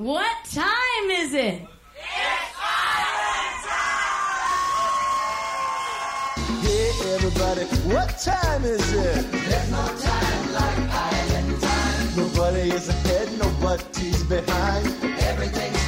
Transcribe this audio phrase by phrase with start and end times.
[0.00, 1.60] What time is it?
[1.60, 1.68] It's
[2.56, 4.24] Violent Time!
[6.64, 9.30] Yeah, everybody, what time is it?
[9.30, 12.16] There's no time like island time.
[12.16, 14.86] Nobody is ahead, nobody's behind.
[15.20, 15.79] Everything's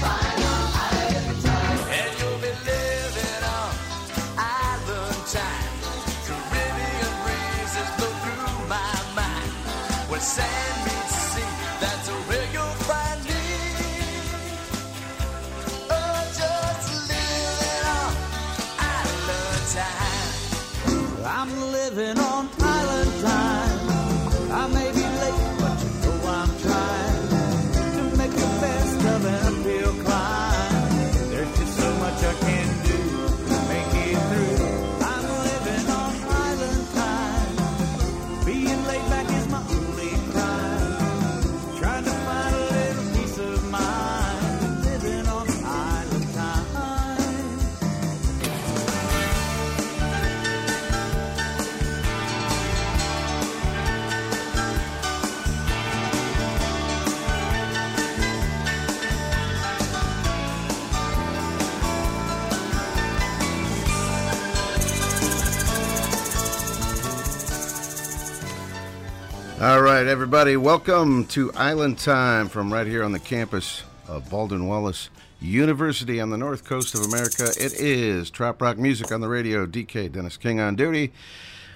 [69.62, 74.66] All right, everybody, welcome to Island Time from right here on the campus of Baldwin
[74.66, 75.08] Wallace
[75.40, 77.44] University on the north coast of America.
[77.44, 79.64] It is Trop Rock Music on the radio.
[79.64, 81.12] DK Dennis King on duty.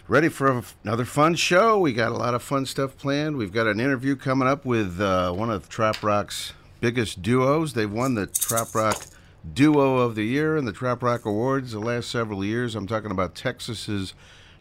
[0.08, 1.78] Ready for another fun show.
[1.78, 3.36] We got a lot of fun stuff planned.
[3.36, 7.74] We've got an interview coming up with uh, one of Trop Rock's biggest duos.
[7.74, 9.06] They've won the Trop Rock
[9.54, 12.74] Duo of the Year and the Trop Rock Awards the last several years.
[12.74, 14.12] I'm talking about Texas's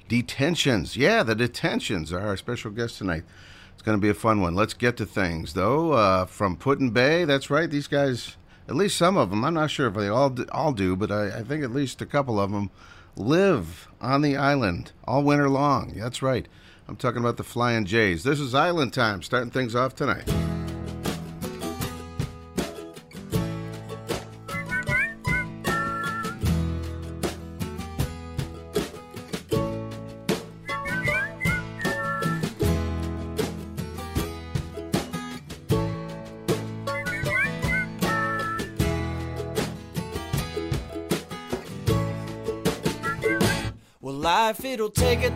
[0.08, 0.96] Detentions.
[0.96, 3.24] Yeah, the Detentions are our special guest tonight.
[3.74, 4.56] It's going to be a fun one.
[4.56, 5.94] Let's get to things, though.
[5.94, 7.70] Uh, from Put-in-Bay, that's right.
[7.70, 10.74] These guys, at least some of them, I'm not sure if they all do, all
[10.74, 12.70] do but I, I think at least a couple of them
[13.16, 15.94] live on the island all winter long.
[15.96, 16.48] That's right.
[16.88, 18.24] I'm talking about the Flying Jays.
[18.24, 20.32] This is Island Time, starting things off tonight.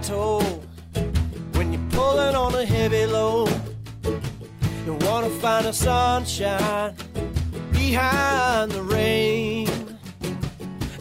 [0.09, 0.41] Toll
[1.53, 3.53] when you're pulling on a heavy load.
[4.85, 6.95] You wanna find a sunshine
[7.71, 9.69] behind the rain,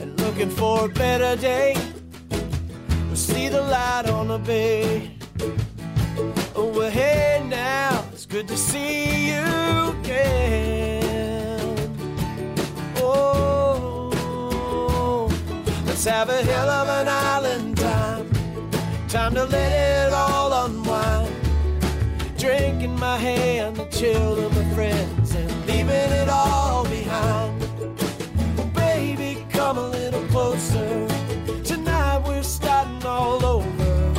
[0.01, 1.75] and looking for a better day.
[3.07, 5.17] We'll see the light on the bay.
[6.55, 9.47] Oh, well, hey now, it's good to see you
[10.01, 11.61] again.
[12.97, 14.11] Oh,
[15.87, 17.28] let's have a hell of island time.
[19.09, 21.35] Time to let it all unwind.
[22.37, 27.59] Drinking my hand, the chill of my friends, and leaving it all behind.
[28.75, 31.09] Baby, come a little closer.
[31.65, 34.13] Tonight we're starting all over.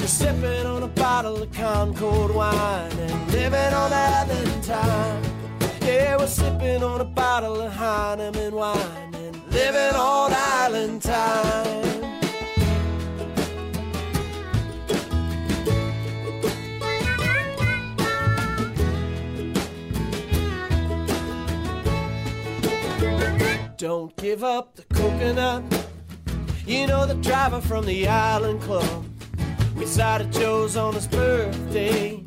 [0.00, 5.22] We're sipping on a bottle of Concord wine and living on island time.
[5.80, 11.93] Yeah, we're sipping on a bottle of Heineman wine and living on island time.
[23.84, 25.62] Don't give up the coconut.
[26.66, 29.04] You know the driver from the Island Club.
[29.76, 32.24] We sighted Joe's on his birthday.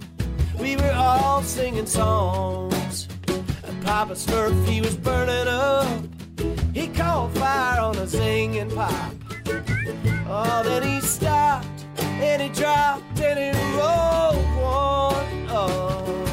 [0.59, 3.07] We were all singing songs.
[3.63, 6.03] And Papa's Smurf, he was burning up.
[6.75, 9.15] He caught fire on a zinging pipe.
[10.29, 16.26] Oh, then he stopped and he dropped and he rolled one up.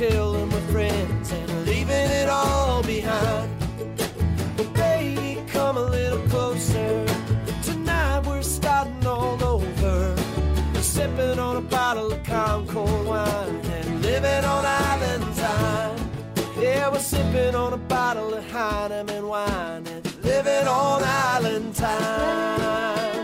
[0.00, 3.50] Chill my friends, and leaving it all behind.
[4.56, 7.04] But baby, come a little closer.
[7.62, 10.16] Tonight we're starting all over.
[10.72, 16.10] We're sipping on a bottle of Concord wine and living on island time.
[16.58, 23.19] Yeah, we're sipping on a bottle of Heineman wine and living on island time.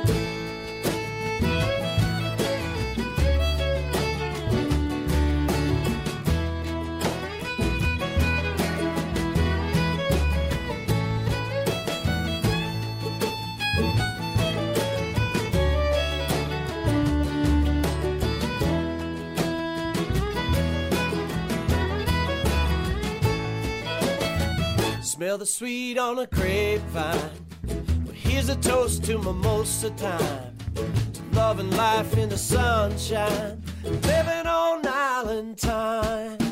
[25.17, 27.31] Smell the sweet on a grapevine.
[27.65, 30.55] Well, here's a toast to mimosa time.
[30.75, 33.63] To love and life in the sunshine.
[33.83, 36.46] Living on island time.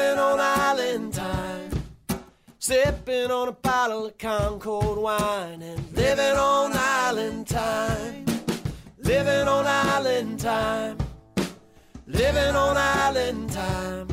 [0.00, 1.70] Living on island time.
[2.58, 8.24] Sipping on a bottle of Concord wine and living on island time.
[9.04, 10.96] Living on island time.
[12.06, 14.08] Living on island time.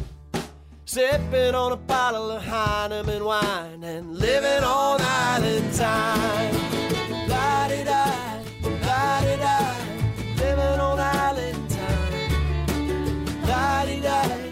[0.83, 6.53] Sipping on a bottle of Heineman wine and living on island time.
[7.71, 8.03] Di da,
[9.21, 9.57] di da.
[10.35, 13.47] Living on island time.
[13.47, 14.46] La di da,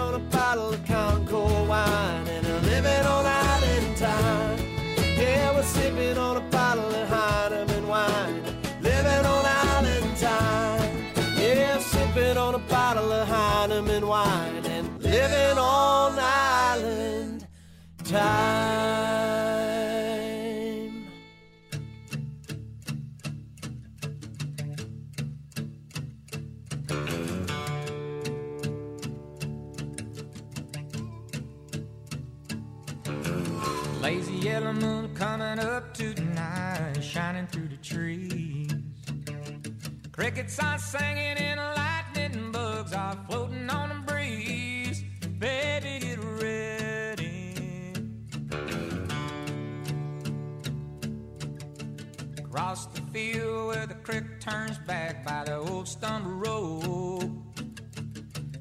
[0.00, 4.58] on a puddle of conco wine and living on island time.
[5.78, 6.50] La di da,
[6.82, 6.90] la
[7.70, 8.00] di da.
[8.80, 11.86] Living on island time.
[12.04, 16.09] Sipping on a bottle of Concord wine and living on
[18.10, 19.30] time.
[34.02, 38.72] Lazy yellow moon coming up tonight, shining through the trees.
[40.10, 45.04] Crickets are singing and lightning bugs are floating on the breeze.
[45.38, 45.79] Baby,
[52.50, 57.30] Across the field where the creek turns back by the old stone road.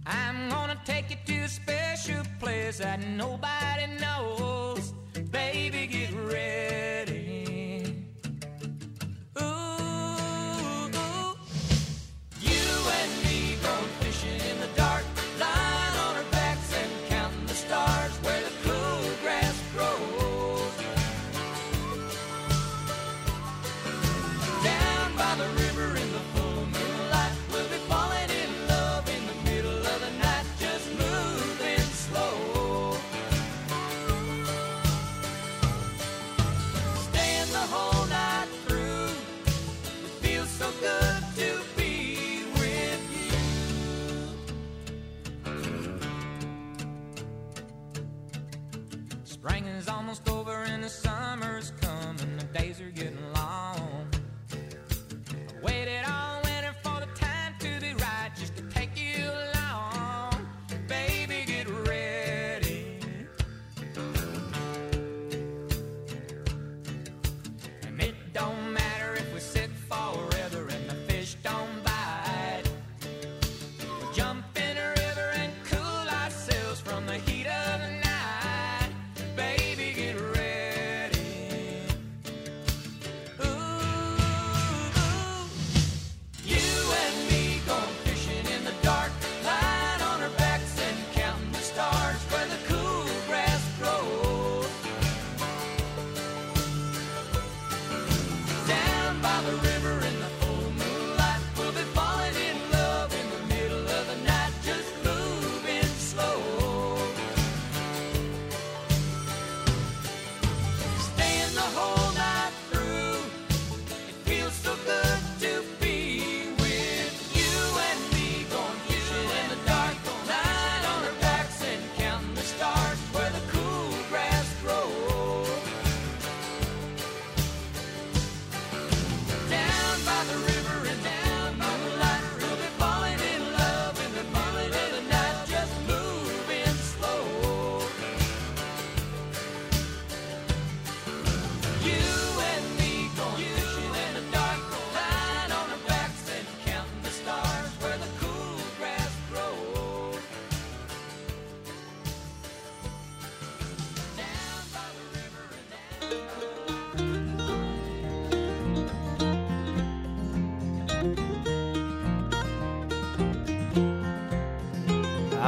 [0.06, 4.94] I'm gonna take you to a special place that nobody knows.
[5.32, 8.06] Baby, get ready.
[9.42, 11.34] Ooh, ooh.
[12.40, 12.70] You
[13.00, 13.90] and me going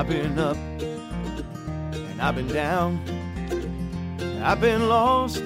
[0.01, 3.00] I've been up and I've been down.
[4.41, 5.43] I've been lost,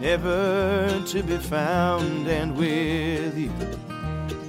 [0.00, 3.52] never to be found, and with you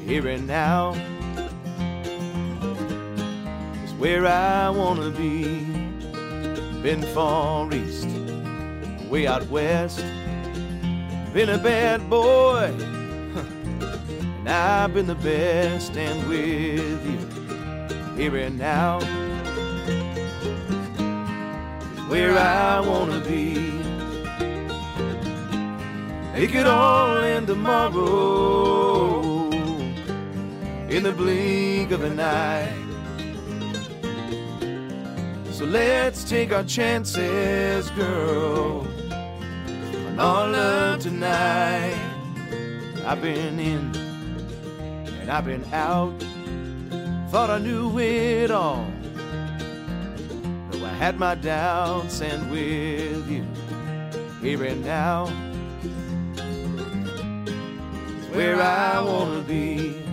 [0.03, 0.93] here and now
[3.83, 5.63] is where I wanna be.
[6.81, 8.07] Been far east,
[9.11, 10.03] way out west,
[11.33, 12.73] been a bad boy,
[14.39, 16.90] and I've been the best, and with
[18.21, 19.07] here and now is
[22.07, 23.81] where I wanna be.
[26.35, 29.21] It could all end tomorrow
[30.87, 32.71] in the blink of an eye.
[35.51, 38.85] So let's take our chances, girl,
[40.09, 41.97] on our love tonight.
[43.03, 43.91] I've been in
[45.19, 46.13] and I've been out,
[47.31, 48.85] thought I knew it all.
[50.69, 53.45] Though I had my doubts, and with you
[54.41, 55.27] here and now
[58.17, 60.03] is where I wanna be.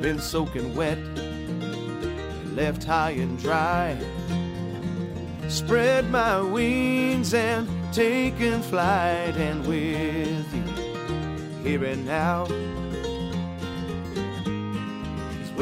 [0.00, 0.98] Been soaking wet,
[2.56, 3.96] left high and dry.
[5.46, 10.64] Spread my wings and taken flight, and with you
[11.62, 12.48] here and now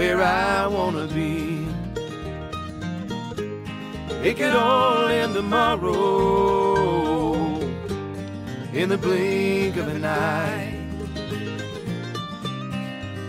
[0.01, 1.67] where I wanna be.
[4.27, 5.95] It could all end tomorrow
[8.73, 10.73] in the blink of an eye.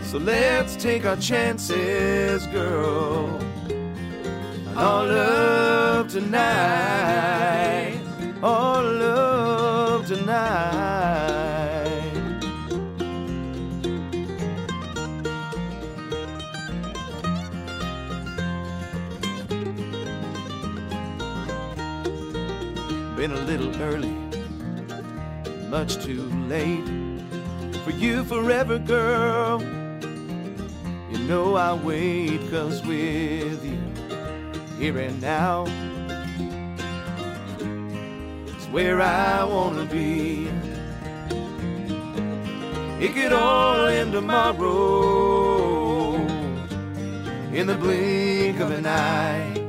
[0.02, 3.38] So let's take our chances, girl.
[4.74, 8.00] All love tonight,
[8.42, 11.41] All love tonight.
[23.22, 24.10] Been a little early,
[25.68, 26.84] much too late
[27.84, 29.62] for you forever, girl.
[31.08, 33.78] You know I wait, cause with you
[34.76, 35.66] here and now
[38.58, 40.48] is where I wanna be.
[42.98, 46.16] It could all end tomorrow
[47.52, 49.61] in the blink of an eye.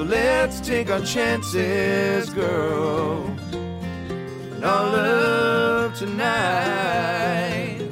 [0.00, 7.82] So let's take our chances, girl, and our love tonight.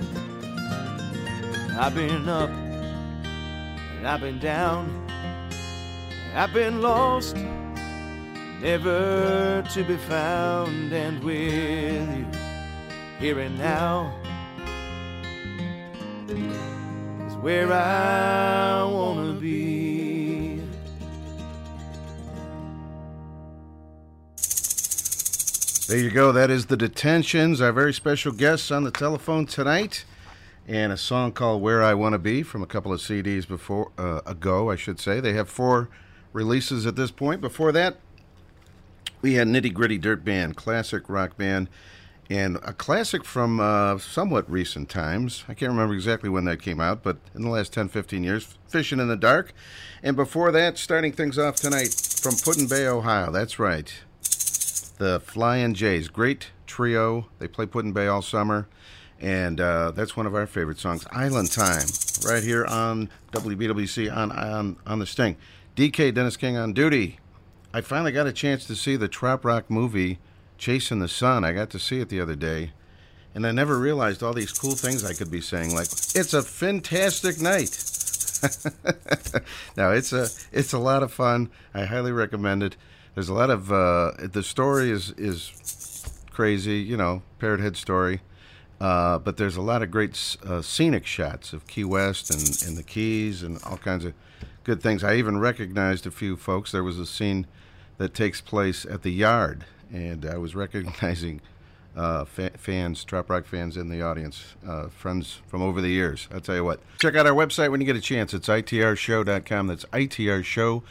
[1.78, 4.88] I've been up and I've been down,
[6.34, 7.36] I've been lost,
[8.62, 12.26] never to be found, and with you
[13.18, 14.14] here and now
[16.30, 19.97] is where I wanna be.
[25.88, 26.32] There you go.
[26.32, 30.04] That is the Detentions, our very special guests on the telephone tonight,
[30.66, 33.90] and a song called "Where I Want to Be" from a couple of CDs before
[33.96, 35.18] uh, ago, I should say.
[35.18, 35.88] They have four
[36.34, 37.40] releases at this point.
[37.40, 37.96] Before that,
[39.22, 41.70] we had Nitty Gritty Dirt Band, classic rock band,
[42.28, 45.44] and a classic from uh, somewhat recent times.
[45.48, 48.58] I can't remember exactly when that came out, but in the last 10, 15 years,
[48.68, 49.54] Fishing in the Dark.
[50.02, 53.32] And before that, starting things off tonight from Put-in-Bay, Ohio.
[53.32, 53.90] That's right
[54.98, 56.08] the Flying Jays.
[56.08, 57.26] Great trio.
[57.38, 58.68] They play Put-in-Bay all summer.
[59.20, 61.86] And uh, that's one of our favorite songs, Island Time,
[62.24, 65.36] right here on WBWC on, on, on the Sting.
[65.74, 67.18] DK Dennis King on duty.
[67.72, 70.18] I finally got a chance to see the Trop Rock movie,
[70.56, 71.44] Chasing the Sun.
[71.44, 72.72] I got to see it the other day.
[73.34, 76.42] And I never realized all these cool things I could be saying, like, it's a
[76.42, 77.70] fantastic night.
[79.76, 81.50] now it's a it's a lot of fun.
[81.74, 82.76] I highly recommend it.
[83.18, 85.50] There's a lot of uh, the story is is
[86.30, 88.20] crazy, you know, parrot head story,
[88.80, 92.78] uh, but there's a lot of great uh, scenic shots of Key West and, and
[92.78, 94.14] the Keys and all kinds of
[94.62, 95.02] good things.
[95.02, 96.70] I even recognized a few folks.
[96.70, 97.48] There was a scene
[97.96, 101.40] that takes place at the Yard, and I was recognizing
[101.96, 106.28] uh, fa- fans, trop Rock fans in the audience, uh, friends from over the years.
[106.32, 106.78] I'll tell you what.
[107.00, 108.32] Check out our website when you get a chance.
[108.32, 109.66] It's itrshow.com.
[109.66, 110.84] That's itrshow.com.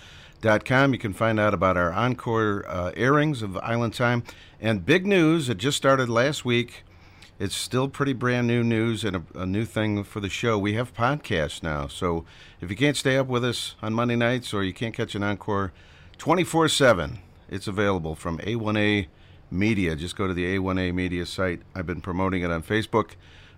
[0.44, 4.24] You can find out about our encore uh, airings of Island Time.
[4.62, 6.84] And big news, it just started last week.
[7.40, 10.58] It's still pretty brand new news and a, a new thing for the show.
[10.58, 11.88] We have podcasts now.
[11.88, 12.26] So
[12.62, 15.24] if you can't stay up with us on Monday nights or you can't catch an
[15.24, 15.72] encore
[16.18, 19.08] 24 7, it's available from A1A
[19.50, 19.96] Media.
[19.96, 21.62] Just go to the A1A Media site.
[21.76, 23.12] I've been promoting it on Facebook,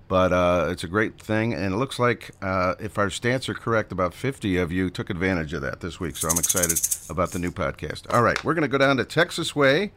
[0.09, 3.53] But uh, it's a great thing, and it looks like uh, if our stats are
[3.53, 6.17] correct, about 50 of you took advantage of that this week.
[6.17, 6.79] So I'm excited
[7.11, 8.11] about the new podcast.
[8.11, 9.91] All right, we're going to go down to Texas Way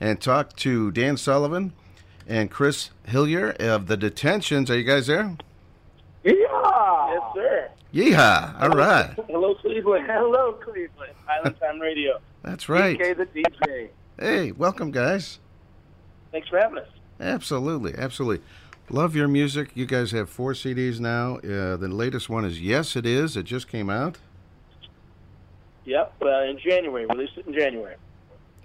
[0.00, 1.74] and talk to Dan Sullivan
[2.26, 4.70] and Chris Hillier of the Detentions.
[4.70, 5.36] Are you guys there?
[6.24, 6.32] Yeah.
[7.10, 7.70] Yes, sir.
[7.92, 8.62] Yeehaw!
[8.62, 10.06] All right, Hello, Cleveland.
[10.06, 11.12] Hello, Cleveland.
[11.28, 12.18] Island Time Radio.
[12.42, 12.98] that's right.
[12.98, 13.88] DK the DJ.
[14.18, 15.40] Hey, welcome, guys.
[16.32, 16.88] Thanks for having us.
[17.20, 18.44] Absolutely, absolutely.
[18.90, 19.70] Love your music.
[19.74, 21.36] You guys have four CDs now.
[21.36, 23.36] Uh, the latest one is Yes, It Is.
[23.36, 24.16] It just came out.
[25.84, 26.14] Yep.
[26.22, 27.04] Uh, in January.
[27.06, 27.96] Released it in January.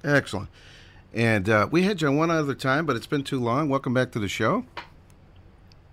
[0.04, 0.50] Excellent.
[1.14, 3.68] And uh, we had you on one other time, but it's been too long.
[3.68, 4.66] Welcome back to the show.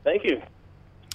[0.04, 0.40] Thank you.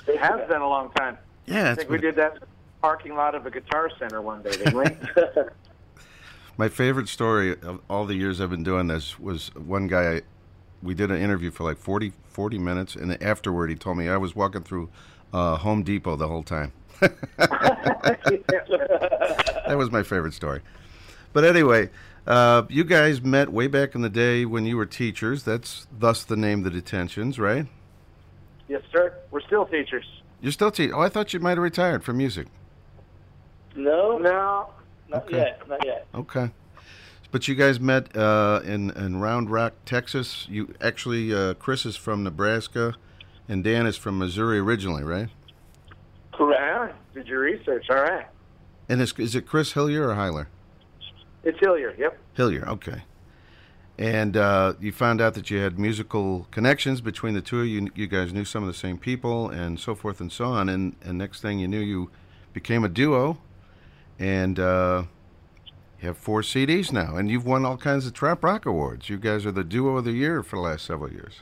[0.07, 1.17] It has been a long time.
[1.45, 2.38] Yeah, I think we did that
[2.81, 4.86] parking lot of a guitar center one day, didn't we?
[6.57, 10.22] my favorite story of all the years I've been doing this was one guy.
[10.84, 14.17] We did an interview for like 40, 40 minutes, and afterward he told me I
[14.17, 14.89] was walking through
[15.34, 16.72] uh, Home Depot the whole time.
[19.67, 20.62] that was my favorite story.
[21.34, 21.89] But anyway,
[22.27, 25.44] uh, you guys met way back in the day when you were teachers.
[25.44, 27.65] That's thus the name The Detentions, right?
[28.67, 29.13] yes, sir.
[29.32, 30.05] We're still teachers.
[30.41, 30.94] You're still teaching.
[30.94, 32.48] Oh, I thought you might have retired from music.
[33.75, 34.70] No, No,
[35.10, 35.38] not Okay.
[35.38, 35.67] yet.
[35.67, 36.08] Not yet.
[36.15, 36.50] Okay.
[37.35, 40.47] But you guys met uh, in in Round Rock, Texas.
[40.49, 42.95] You actually, uh, Chris is from Nebraska,
[43.49, 45.27] and Dan is from Missouri originally, right?
[46.31, 46.61] Correct.
[46.61, 47.87] yeah, did your research.
[47.89, 48.25] All right.
[48.87, 50.47] And is, is it Chris Hillier or Heiler?
[51.43, 51.93] It's Hillier.
[51.97, 52.17] Yep.
[52.35, 53.03] Hillier, okay.
[53.97, 57.91] And uh, you found out that you had musical connections between the two of you.
[57.95, 60.69] You guys knew some of the same people, and so forth and so on.
[60.69, 62.11] And and next thing you knew, you
[62.53, 63.39] became a duo,
[64.19, 65.03] and uh,
[66.01, 69.10] you have four CDs now, and you've won all kinds of trop rock awards.
[69.10, 71.42] You guys are the duo of the year for the last several years.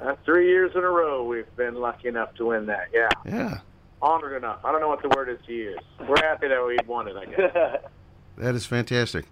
[0.00, 2.88] Uh, three years in a row, we've been lucky enough to win that.
[2.92, 3.58] Yeah, Yeah,
[4.02, 4.60] honored enough.
[4.64, 5.78] I don't know what the word is to use.
[6.00, 7.16] We're happy that we won it.
[7.16, 7.80] I guess.
[8.36, 9.26] that is fantastic.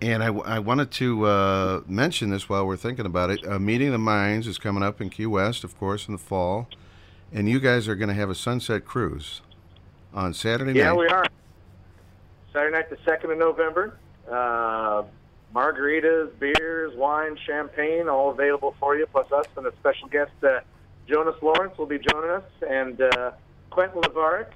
[0.00, 3.46] And I, I wanted to uh, mention this while we're thinking about it.
[3.46, 6.18] Uh, Meeting of the Minds is coming up in Key West, of course, in the
[6.18, 6.68] fall.
[7.32, 9.40] And you guys are going to have a sunset cruise
[10.12, 10.98] on Saturday yeah, night.
[10.98, 11.24] we are.
[12.56, 13.98] Saturday night, the second of November.
[14.26, 15.02] Uh,
[15.54, 19.04] margaritas, beers, wine, champagne, all available for you.
[19.12, 20.60] Plus us and a special guest, uh,
[21.06, 23.32] Jonas Lawrence, will be joining us, and uh,
[23.68, 24.46] Quentin Lavaric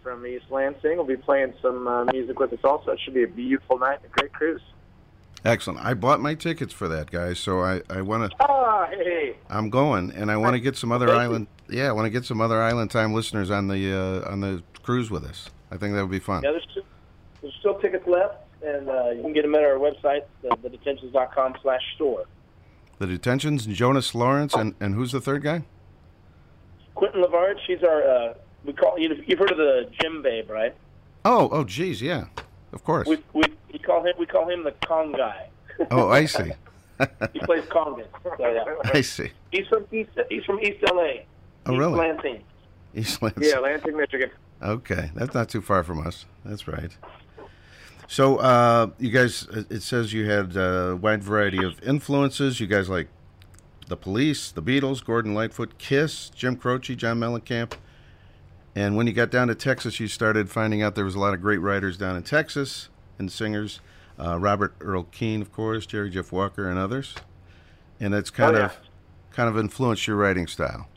[0.00, 2.60] from East Lansing will be playing some uh, music with us.
[2.62, 4.62] Also, it should be a beautiful night, and a great cruise.
[5.44, 5.84] Excellent.
[5.84, 7.40] I bought my tickets for that, guys.
[7.40, 8.36] So I, I want to.
[8.38, 11.48] Ah, hey, I'm going, and I want to get some other island.
[11.68, 14.62] Yeah, I want to get some other island time listeners on the uh, on the
[14.84, 15.50] cruise with us.
[15.72, 16.44] I think that would be fun.
[16.44, 16.84] Yeah, there's still,
[17.42, 21.54] there's still tickets left, and uh, you can get them at our website, the, thedetentions.com
[21.62, 22.24] slash store.
[22.98, 25.62] The detentions, Jonas Lawrence, and, and who's the third guy?
[26.94, 30.74] Quentin Lavard, she's our, uh, we call, you you've heard of the Gym Babe, right?
[31.24, 32.26] Oh, oh, geez, yeah,
[32.72, 33.08] of course.
[33.08, 35.48] We, we, we call him, we call him the Kong guy.
[35.90, 36.52] Oh, I see.
[37.32, 38.06] He plays congas.
[38.22, 38.90] So, yeah.
[38.92, 39.30] I see.
[39.50, 40.90] He's from East, he's from East LA.
[40.92, 41.98] Oh, East really?
[41.98, 42.42] Lansing.
[42.94, 43.42] East Lansing.
[43.42, 44.30] yeah, Lansing, Michigan.
[44.62, 46.26] Okay, that's not too far from us.
[46.44, 46.94] That's right.
[48.10, 52.58] So, uh, you guys, it says you had a wide variety of influences.
[52.58, 53.06] You guys like
[53.86, 57.74] the Police, the Beatles, Gordon Lightfoot, Kiss, Jim Croce, John Mellencamp.
[58.74, 61.34] And when you got down to Texas, you started finding out there was a lot
[61.34, 62.88] of great writers down in Texas
[63.20, 63.78] and singers.
[64.18, 67.14] Uh, Robert Earl Keen, of course, Jerry Jeff Walker, and others.
[68.00, 68.64] And that's kind Oh, yeah.
[68.64, 68.76] of
[69.30, 70.88] kind of influenced your writing style.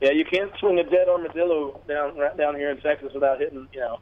[0.00, 3.68] Yeah, you can't swing a dead armadillo down right down here in Texas without hitting,
[3.72, 4.00] you know,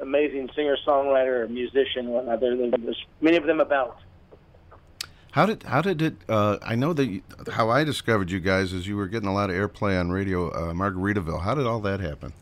[0.00, 2.40] amazing singer, songwriter, or musician, and whatnot.
[2.40, 3.98] There, there- there's many of them about.
[5.32, 6.14] How did how did it?
[6.28, 9.32] Uh, I know that you, how I discovered you guys is you were getting a
[9.32, 11.40] lot of airplay on radio, uh, Margaritaville.
[11.42, 12.34] How did all that happen?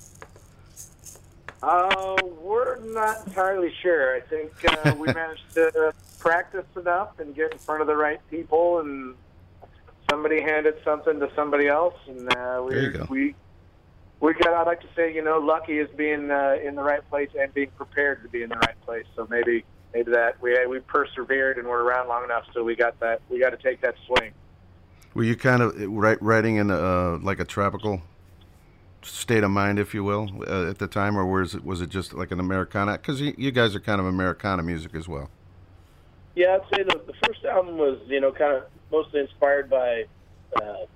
[1.62, 4.16] Uh, we're not entirely sure.
[4.16, 8.18] I think uh, we managed to practice enough and get in front of the right
[8.30, 9.14] people, and
[10.10, 13.06] somebody handed something to somebody else, and uh, we There you go.
[13.08, 13.34] we
[14.20, 14.52] we got.
[14.54, 17.52] I'd like to say, you know, lucky is being uh, in the right place and
[17.52, 19.06] being prepared to be in the right place.
[19.16, 22.98] So maybe maybe that we we persevered and we're around long enough, so we got
[23.00, 23.22] that.
[23.28, 24.32] We got to take that swing.
[25.14, 28.02] Were you kind of write, writing in uh, like a tropical
[29.02, 31.88] state of mind, if you will, uh, at the time, or was it was it
[31.88, 32.92] just like an Americana?
[32.92, 35.30] Because you, you guys are kind of Americana music as well.
[36.36, 40.04] Yeah, I'd say the, the first album was, you know, kind of mostly inspired by
[40.62, 40.86] uh,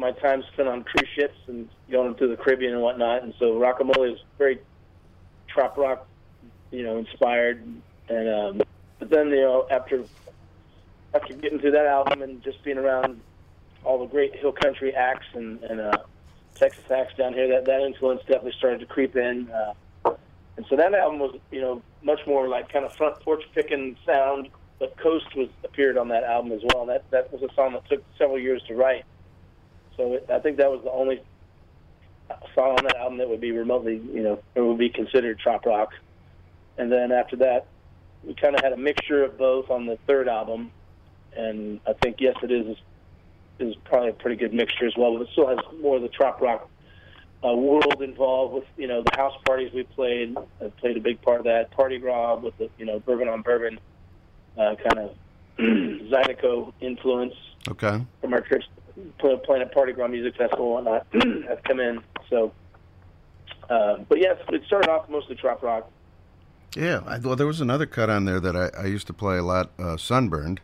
[0.00, 3.22] my time spent on cruise ships and going to the Caribbean and whatnot.
[3.22, 4.58] And so Rockamole is very
[5.46, 6.08] trop rock,
[6.70, 7.62] you know, inspired.
[8.08, 8.62] And um,
[8.98, 10.04] but then, you know, after
[11.14, 13.20] after getting through that album and just being around
[13.84, 15.98] all the great hill country acts and, and uh,
[16.54, 19.50] Texas acts down here, that that influence definitely started to creep in.
[19.50, 20.14] Uh,
[20.56, 23.96] and so that album was, you know, much more like kind of front porch picking
[24.06, 24.48] sound.
[24.78, 26.86] But Coast was appeared on that album as well.
[26.86, 29.04] That that was a song that took several years to write.
[29.96, 31.22] So it, I think that was the only
[32.54, 35.66] song on that album that would be remotely, you know, or would be considered trop
[35.66, 35.90] rock.
[36.78, 37.66] And then after that,
[38.24, 40.70] we kind of had a mixture of both on the third album.
[41.36, 42.76] And I think yes, it is
[43.58, 45.12] is probably a pretty good mixture as well.
[45.14, 46.68] But it still has more of the trop rock
[47.44, 50.36] uh, world involved with you know the house parties we played.
[50.60, 51.70] I played a big part of that.
[51.70, 53.78] Party Rob with the you know bourbon on bourbon
[54.58, 55.16] uh, kind of
[55.58, 57.34] Zydeco influence
[57.68, 58.04] Okay.
[58.20, 58.66] from our trips
[59.18, 61.06] playing at Party Ground Music Festival and whatnot
[61.48, 62.02] have come in.
[62.28, 62.52] So,
[63.68, 65.90] uh, but yes, it started off mostly trop rock.
[66.76, 67.00] Yeah.
[67.06, 69.42] I, well, there was another cut on there that I, I used to play a
[69.42, 69.70] lot.
[69.78, 70.60] Uh, Sunburned.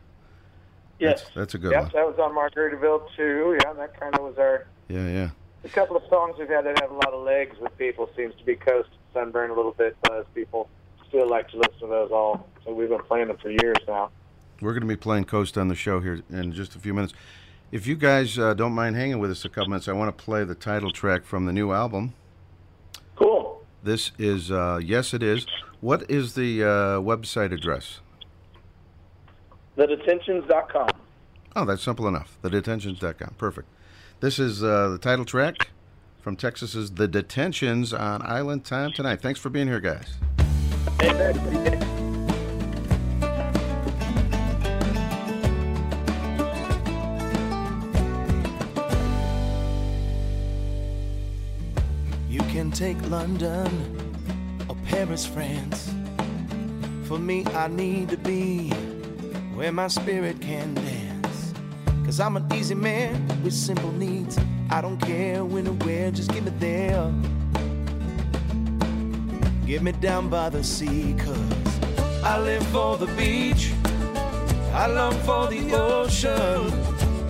[0.98, 1.90] Yes, That's, that's a good Yep, one.
[1.94, 3.58] that was on Margaritaville too.
[3.62, 4.66] Yeah, that kind of was our.
[4.88, 5.28] Yeah, yeah.
[5.64, 8.34] A couple of songs we've had that have a lot of legs with people seems
[8.36, 9.96] to be Coast Sunburn a little bit.
[10.02, 10.70] Buzz people
[11.08, 12.48] still like to listen to those all.
[12.64, 14.10] So we've been playing them for years now.
[14.62, 17.12] We're going to be playing Coast on the show here in just a few minutes.
[17.72, 20.24] If you guys uh, don't mind hanging with us a couple minutes, I want to
[20.24, 22.14] play the title track from the new album.
[23.16, 23.64] cool.
[23.82, 25.46] This is uh, Yes, It Is.
[25.80, 26.68] What is the uh,
[27.00, 28.00] website address?
[29.76, 30.88] TheDetentions.com.
[31.54, 32.38] Oh, that's simple enough.
[32.42, 33.34] TheDetentions.com.
[33.38, 33.68] Perfect.
[34.20, 35.70] This is uh, the title track
[36.20, 39.20] from Texas's The Detentions on Island Time tonight.
[39.20, 40.14] Thanks for being here, guys.
[52.66, 53.68] Can take London
[54.68, 55.94] or Paris, France.
[57.04, 58.70] For me, I need to be
[59.54, 61.54] where my spirit can dance.
[62.04, 64.36] Cause I'm an easy man with simple needs.
[64.70, 67.12] I don't care when or where, just give me there.
[69.64, 71.80] Get me down by the sea, cause
[72.24, 73.72] I live for the beach.
[74.72, 76.72] I long for the ocean.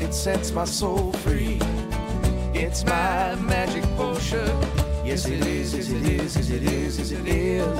[0.00, 1.58] It sets my soul free.
[2.54, 4.85] It's my magic potion.
[5.06, 7.78] Yes, it is, yes, it is, yes, it is, yes, it is.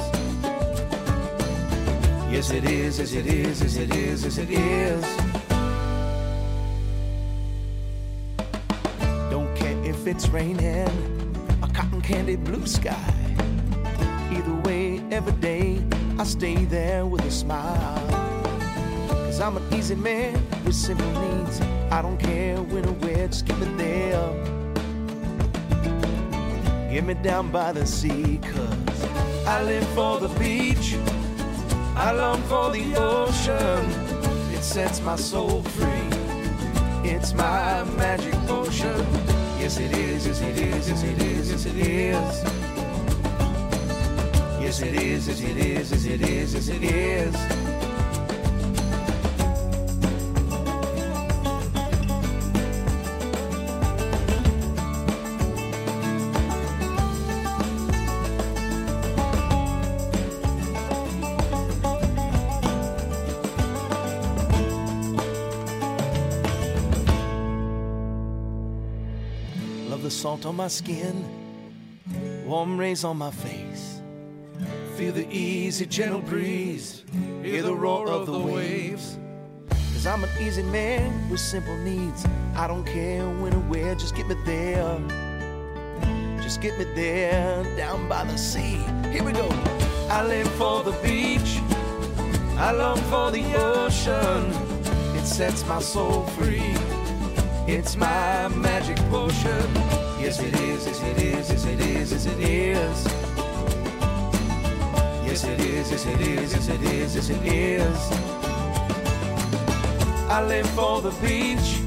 [2.30, 5.04] Yes, it is, yes, it is, yes, it is, yes, it is.
[9.28, 10.88] Don't care if it's raining,
[11.64, 13.12] a cotton candy blue sky.
[14.30, 15.84] Either way, every day,
[16.20, 18.06] I stay there with a smile.
[19.08, 20.34] Cause I'm an easy man
[20.64, 21.60] with simple needs.
[21.90, 24.55] I don't care when or where, just give me there.
[26.90, 29.04] Get me down by the sea, cause
[29.46, 30.96] I live for the beach.
[31.96, 33.84] I long for the ocean.
[34.54, 36.08] It sets my soul free.
[37.08, 39.04] It's my magic potion.
[39.58, 42.42] Yes, it is, yes, it is, yes, it is, yes, it is.
[44.60, 47.34] Yes, it is, yes, it is, yes, it is, yes, it is.
[47.34, 47.65] Love the salt
[70.46, 71.24] on my skin,
[72.46, 74.00] warm rays on my face.
[74.96, 77.02] Feel the easy, gentle breeze,
[77.42, 79.18] hear the roar of the waves.
[79.68, 82.24] Cause I'm an easy man with simple needs.
[82.54, 84.98] I don't care when or where, just get me there.
[86.40, 88.78] Just get me there, down by the sea.
[89.10, 89.48] Here we go.
[90.08, 91.60] I live for the beach,
[92.56, 94.52] I long for the ocean.
[95.16, 96.76] It sets my soul free.
[97.66, 100.05] It's my magic potion.
[100.26, 103.04] Yes, it is, yes, it is, yes, it is, yes, it is.
[105.24, 108.10] Yes, it is, yes, it is, yes, it is, yes, it is.
[110.28, 111.78] I live for the beach.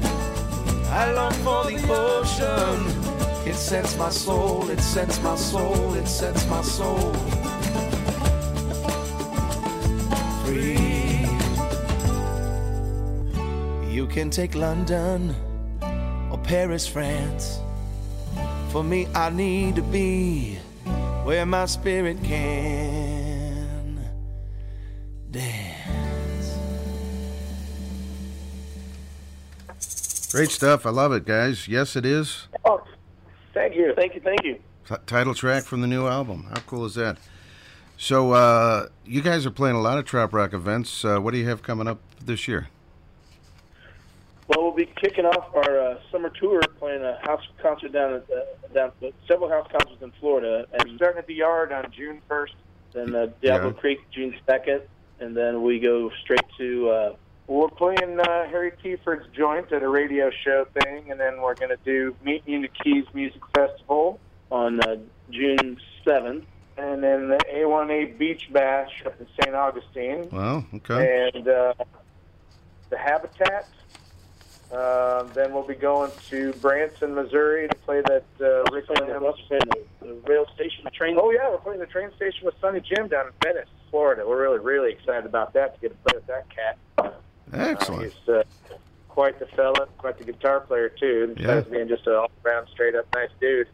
[0.88, 3.46] I long for the ocean.
[3.46, 7.12] It sets my soul, it sets my soul, it sets my soul
[10.46, 11.26] free.
[13.92, 15.34] You can take London
[16.30, 17.60] or Paris, France.
[18.70, 20.54] For me, I need to be
[21.24, 24.00] where my spirit can
[25.28, 26.56] dance.
[30.30, 30.86] Great stuff.
[30.86, 31.66] I love it, guys.
[31.66, 32.46] Yes, it is.
[32.64, 32.80] Oh,
[33.54, 34.60] thank you, thank you, thank you.
[34.88, 36.46] T- title track from the new album.
[36.48, 37.18] How cool is that?
[37.96, 41.04] So, uh, you guys are playing a lot of trop Rock events.
[41.04, 42.68] Uh, what do you have coming up this year?
[44.50, 48.24] Well, we'll be kicking off our uh, summer tour, playing a house concert down at
[48.30, 48.40] uh,
[48.74, 48.92] down
[49.28, 52.54] several house concerts in Florida, And We're and starting at the yard on June 1st.
[52.92, 53.74] then uh, Diablo Yeah.
[53.80, 54.82] Creek June second,
[55.20, 57.14] and then we go straight to uh,
[57.46, 61.70] We're playing uh, Harry Keyford's joint at a radio show thing, and then we're going
[61.70, 64.18] to do Meet Me in the Keys Music Festival,
[64.50, 64.96] on uh,
[65.30, 66.44] June seventh.
[66.76, 69.54] and then the A1A Beach Bash up in St.
[69.54, 71.30] Augustine, Well, okay.
[71.34, 71.74] and uh,
[72.88, 73.68] the Habitat.
[74.72, 79.18] Uh, then we'll be going to Branson, Missouri to play that uh, Rick Playing the,
[79.18, 79.40] Williams.
[79.48, 79.62] playing
[80.00, 81.16] the, the rail station train.
[81.20, 84.22] Oh yeah, we're playing the train station with Sonny Jim down in Venice, Florida.
[84.26, 86.78] We're really, really excited about that to get to play with that cat.
[86.98, 87.10] Uh,
[87.52, 88.04] Excellent.
[88.12, 88.44] he's uh,
[89.08, 91.34] quite the fella, quite the guitar player too.
[91.36, 91.72] Besides Yeah.
[91.76, 93.66] being just an all-around, straight-up nice dude.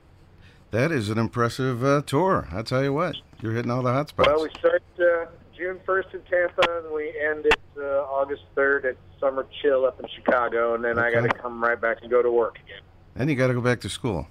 [0.70, 2.48] That is an impressive uh, tour.
[2.50, 4.28] I tell you what, you're hitting all the hot spots.
[4.28, 8.84] Well, we start uh, June 1st in Tampa, and we end it uh, August 3rd
[8.90, 12.10] at Summer Chill up in Chicago, and then I got to come right back and
[12.10, 12.80] go to work again.
[13.14, 14.26] and you got to go back to school.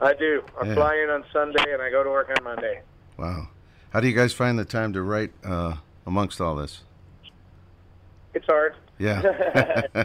[0.00, 0.42] I do.
[0.60, 0.74] I Yeah.
[0.74, 2.80] fly in on Sunday, and I go to work on Monday.
[3.18, 3.48] Wow.
[3.90, 5.74] How do you guys find the time to write uh,
[6.06, 6.80] amongst all this?
[8.34, 8.74] It's hard.
[8.98, 9.20] Yeah.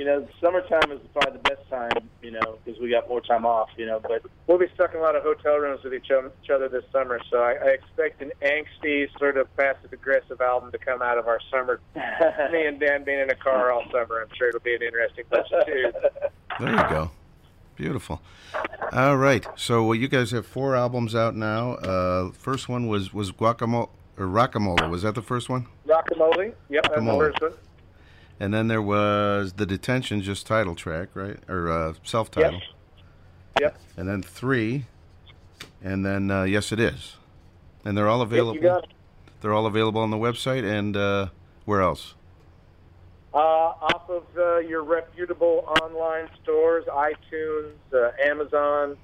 [0.00, 2.08] You know, summertime is probably the best time.
[2.22, 3.68] You know, because we got more time off.
[3.76, 6.68] You know, but We'll be stuck in a lot of hotel rooms with each, other
[6.68, 11.18] this summer, so I, I expect an angsty, sort of passive-aggressive album to come out
[11.18, 11.80] of our summer.
[12.50, 15.24] Me and Dan being in a car all summer, I'm sure it'll be an interesting
[15.30, 15.92] listen too.
[16.58, 17.10] there you go.
[17.76, 18.22] Beautiful.
[18.92, 19.46] All right.
[19.54, 21.74] So well, you guys have four albums out now.
[21.74, 24.90] Uh, first one was was Guacamole or Rockamola.
[24.90, 25.66] Was that the first one?
[25.86, 27.18] Rockamole, yep, that's the Rockamole.
[27.20, 27.52] first one.
[28.40, 31.38] And then there was the Detention, just title track, right?
[31.46, 32.60] Or uh, self-title.
[32.60, 32.62] Yes.
[33.60, 33.78] Yep.
[33.98, 34.86] And then three.
[35.82, 37.16] And then uh, yes, it is.
[37.84, 38.54] And they're all available.
[38.54, 38.90] you got it.
[39.42, 41.28] They're all available on the website and uh,
[41.64, 42.14] where else?
[43.32, 48.96] Uh, off of uh, your reputable online stores, iTunes, uh, Amazon,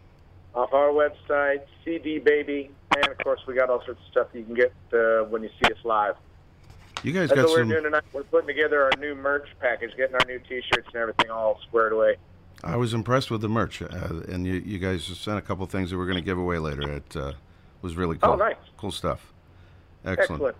[0.54, 4.42] off our website, CD Baby, and of course we got all sorts of stuff you
[4.42, 6.16] can get uh, when you see us live.
[7.02, 7.68] You guys That's got what we're some.
[7.68, 8.04] doing tonight.
[8.12, 11.92] We're putting together our new merch package, getting our new T-shirts and everything all squared
[11.92, 12.16] away.
[12.64, 13.86] I was impressed with the merch, uh,
[14.28, 16.90] and you, you guys sent a couple things that we're going to give away later.
[16.90, 17.32] It uh,
[17.82, 18.32] was really cool.
[18.32, 18.56] Oh, nice.
[18.78, 19.32] Cool stuff.
[20.04, 20.20] Excellent.
[20.42, 20.56] Excellent.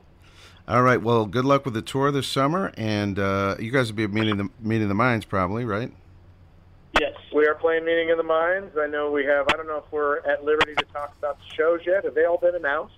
[0.69, 1.01] All right.
[1.01, 4.37] Well, good luck with the tour this summer, and uh, you guys will be meeting
[4.37, 5.91] the meeting the minds probably, right?
[7.01, 8.77] yes, We are playing Meeting in the Minds.
[8.79, 9.47] I know we have.
[9.49, 12.05] I don't know if we're at liberty to talk about the shows yet.
[12.05, 12.97] Have they all been announced?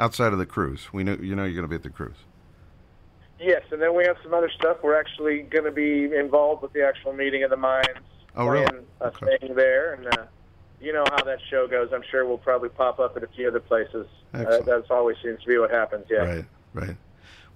[0.00, 2.16] Outside of the cruise, we know you know you're going to be at the cruise.
[3.40, 4.78] Yes, and then we have some other stuff.
[4.82, 7.88] We're actually going to be involved with the actual Meeting of the Minds.
[8.36, 8.66] Oh, really?
[8.66, 9.38] playing a Okay.
[9.38, 10.24] thing there, and uh,
[10.80, 11.90] you know how that show goes.
[11.92, 14.06] I'm sure we'll probably pop up at a few other places.
[14.34, 16.06] Uh, that's always seems to be what happens.
[16.10, 16.18] Yeah.
[16.18, 16.44] Right.
[16.74, 16.96] Right.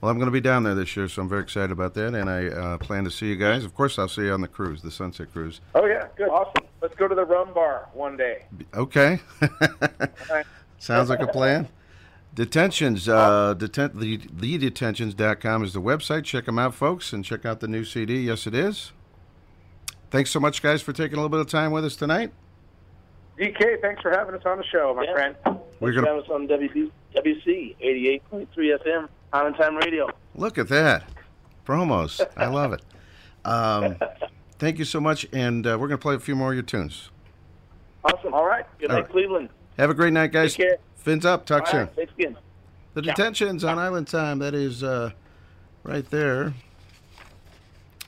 [0.01, 2.15] Well, I'm going to be down there this year, so I'm very excited about that,
[2.15, 3.65] and I uh, plan to see you guys.
[3.65, 5.61] Of course, I'll see you on the cruise, the Sunset Cruise.
[5.77, 6.67] Oh yeah, good, awesome.
[6.81, 8.47] Let's go to the rum bar one day.
[8.75, 9.21] Okay.
[10.79, 11.69] Sounds like a plan.
[12.35, 16.25] Detentions, uh, deten- the, thedetentions.com is the website.
[16.25, 18.21] Check them out, folks, and check out the new CD.
[18.23, 18.93] Yes, it is.
[20.11, 22.33] Thanks so much, guys, for taking a little bit of time with us tonight.
[23.39, 25.13] DK, thanks for having us on the show, my Yeah.
[25.13, 25.37] friend.
[25.45, 30.09] We're We're gonna- going to on WB, WC 88.3 FM, Island Time Radio.
[30.35, 31.05] Look at that.
[31.67, 32.25] Promos.
[32.37, 32.83] I love it.
[33.45, 33.97] Um,
[34.59, 36.63] thank you so much, and uh, we're going to play a few more of your
[36.63, 37.11] tunes.
[38.05, 38.33] Awesome.
[38.35, 38.65] All right.
[38.79, 39.11] Good All night, right.
[39.13, 39.49] Cleveland.
[39.83, 40.57] Have a great night, guys.
[40.95, 41.45] Fins up.
[41.45, 41.89] Talk All soon.
[41.97, 42.37] right.
[42.95, 44.39] The detentions on Island Time.
[44.39, 45.11] That is uh,
[45.83, 46.55] right there.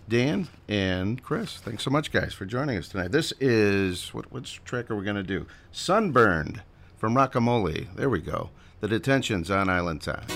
[0.09, 3.11] Dan and Chris, thanks so much, guys, for joining us tonight.
[3.11, 5.47] This is what which track are we going to do?
[5.73, 6.63] Sunburned
[6.97, 7.93] from Rockamole.
[7.97, 8.51] There we go.
[8.79, 10.27] The detentions on Island Time.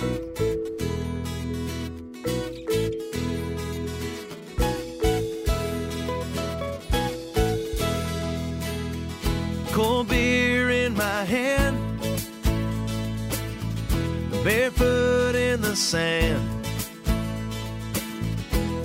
[15.79, 16.67] Sand.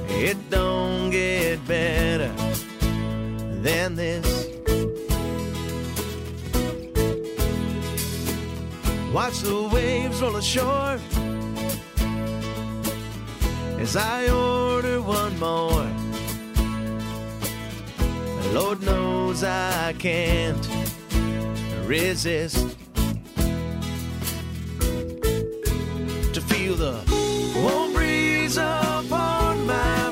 [0.10, 2.32] It don't get better
[3.62, 4.48] than this.
[9.12, 11.00] Watch the waves roll ashore
[13.80, 15.88] as I order one more.
[18.54, 20.68] Lord knows I can't
[21.86, 22.78] resist
[26.63, 30.03] feel the warm breeze upon my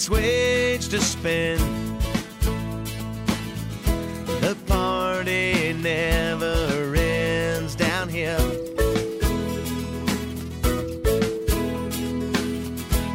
[0.00, 1.60] week's wage to spend.
[4.40, 8.38] The party never ends down here.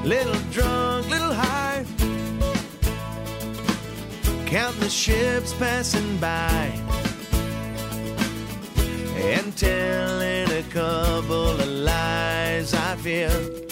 [0.04, 1.86] Little drunk, little high,
[4.46, 6.72] counting the ships passing by
[9.16, 13.65] and telling a couple of lies I fear.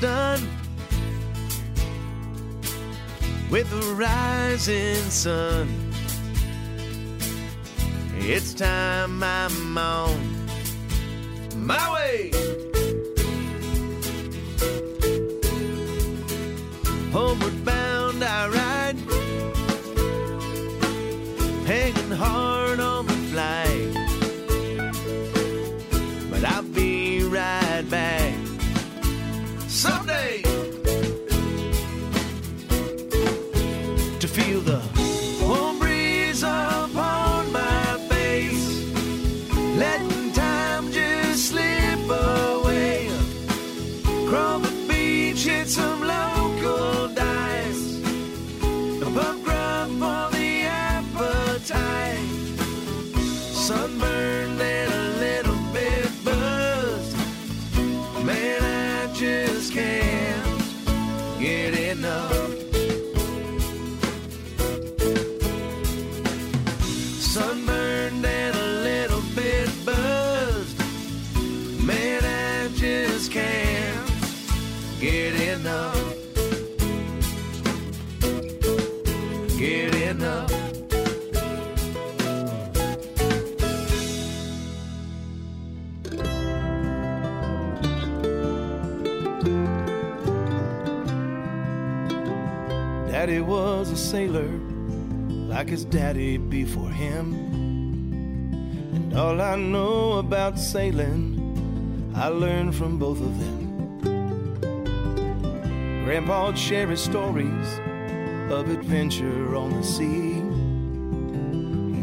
[0.00, 0.46] Done
[3.50, 5.68] with the rising sun.
[8.18, 10.46] It's time I'm on
[11.56, 12.30] my way.
[17.12, 18.98] Homeward bound, I ride,
[21.66, 23.94] hanging hard on the flight.
[26.30, 28.17] But I'll be right back
[95.68, 97.34] like his daddy before him.
[98.94, 101.36] And all I know about sailing,
[102.14, 104.00] I learned from both of them.
[106.06, 107.68] Grandpa'd share his stories
[108.50, 110.40] of adventure on the sea.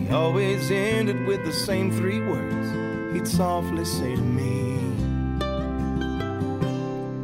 [0.06, 2.68] He always ended with the same three words
[3.16, 4.78] he'd softly say to me.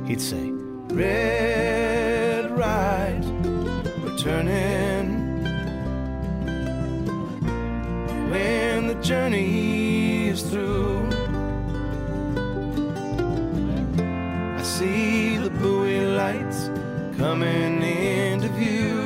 [0.07, 0.49] He'd say,
[0.89, 3.21] Red right,
[4.03, 4.90] returning
[9.01, 11.09] journey is through.
[14.57, 16.69] I see the buoy lights
[17.17, 19.01] coming into view.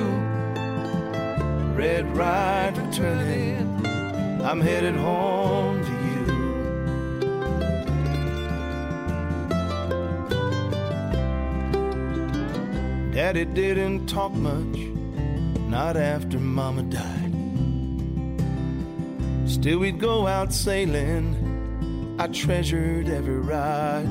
[1.75, 3.85] Red ride returning.
[4.43, 6.25] I'm headed home to you.
[13.13, 14.77] Daddy didn't talk much,
[15.69, 17.04] not after Mama died.
[19.65, 22.15] Still, we'd go out sailing.
[22.19, 24.05] I treasured every ride.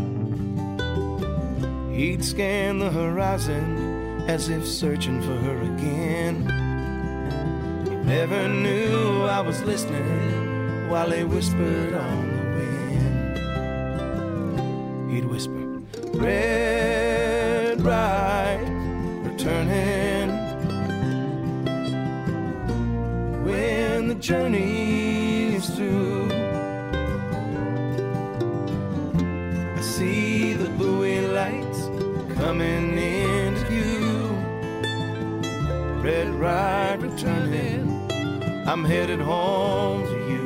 [1.93, 6.43] He'd scan the horizon as if searching for her again.
[7.85, 12.43] He never knew I was listening while he whispered on the
[15.07, 15.13] wind.
[15.13, 15.81] He'd whisper,
[16.15, 18.67] Red right,
[19.23, 20.31] returning.
[23.45, 24.74] When the journey
[36.45, 38.05] Returning,
[38.67, 40.45] I'm headed home to you.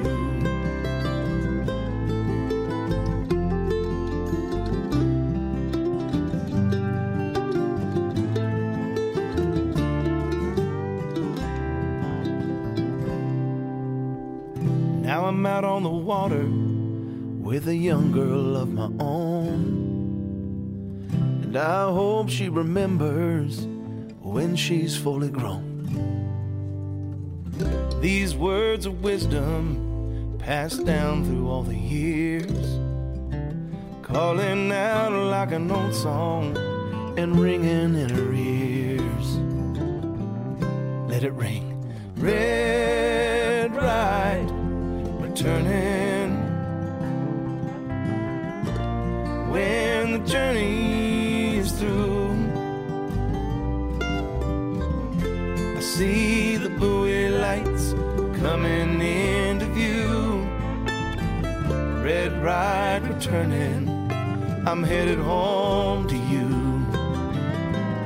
[15.02, 21.08] Now I'm out on the water with a young girl of my own.
[21.42, 23.66] And I hope she remembers
[24.20, 25.77] when she's fully grown.
[28.00, 32.78] These words of wisdom passed down through all the years,
[34.02, 36.56] calling out like an old song
[37.18, 39.38] and ringing in her ears.
[41.10, 41.84] Let it ring,
[42.16, 44.46] red right,
[45.20, 45.97] returning
[62.42, 63.88] ride returning,
[64.66, 66.46] I'm headed home to you.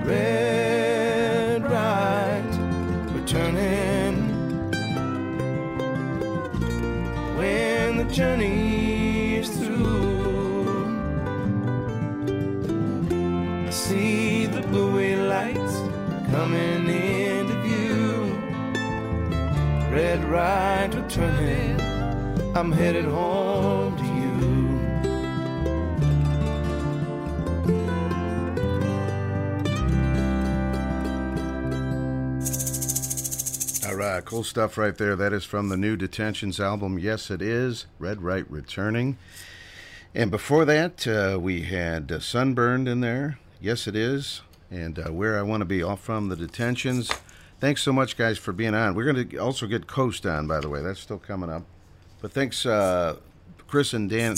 [0.05, 2.55] Red ride
[3.15, 4.15] returning
[7.37, 9.93] when the journey is through.
[13.67, 15.77] I see the buoy lights
[16.31, 18.35] coming into view.
[19.95, 21.81] Red ride returning,
[22.57, 23.97] I'm headed home
[34.09, 35.17] right, cool stuff right there.
[35.17, 36.99] That is from the new Detentions album.
[36.99, 37.87] Yes, it is.
[37.99, 39.19] Red Right Returning.
[40.15, 43.39] And before that, uh, we had uh, Sunburned in there.
[43.61, 44.43] Yes, it is.
[44.71, 47.11] And uh, Where I Want to Be, all from the Detentions.
[47.61, 48.95] Thanks so much, guys, for being on.
[48.95, 50.83] We're going to also get Coast on, by the way.
[50.83, 51.63] That's still coming up.
[52.21, 53.17] But thanks, uh,
[53.69, 54.37] Chris and Dan,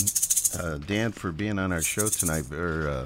[0.59, 3.05] uh, Dan, for being on our show tonight, or uh,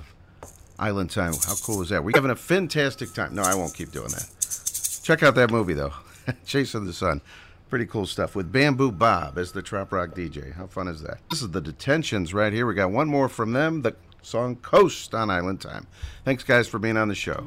[0.78, 1.34] Island Time.
[1.46, 2.04] How cool was that?
[2.04, 3.36] We're having a fantastic time.
[3.36, 5.02] No, I won't keep doing that.
[5.04, 5.94] Check out that movie, though.
[6.46, 7.22] Chasing the Sun.
[7.70, 10.54] Pretty cool stuff with Bamboo Bob as the Trop Rock DJ.
[10.56, 11.20] How fun is that?
[11.30, 12.66] This is the Detentions right here.
[12.66, 15.86] We got one more from them, the song Coast on Island Time.
[16.26, 17.46] Thanks, guys, for being on the show.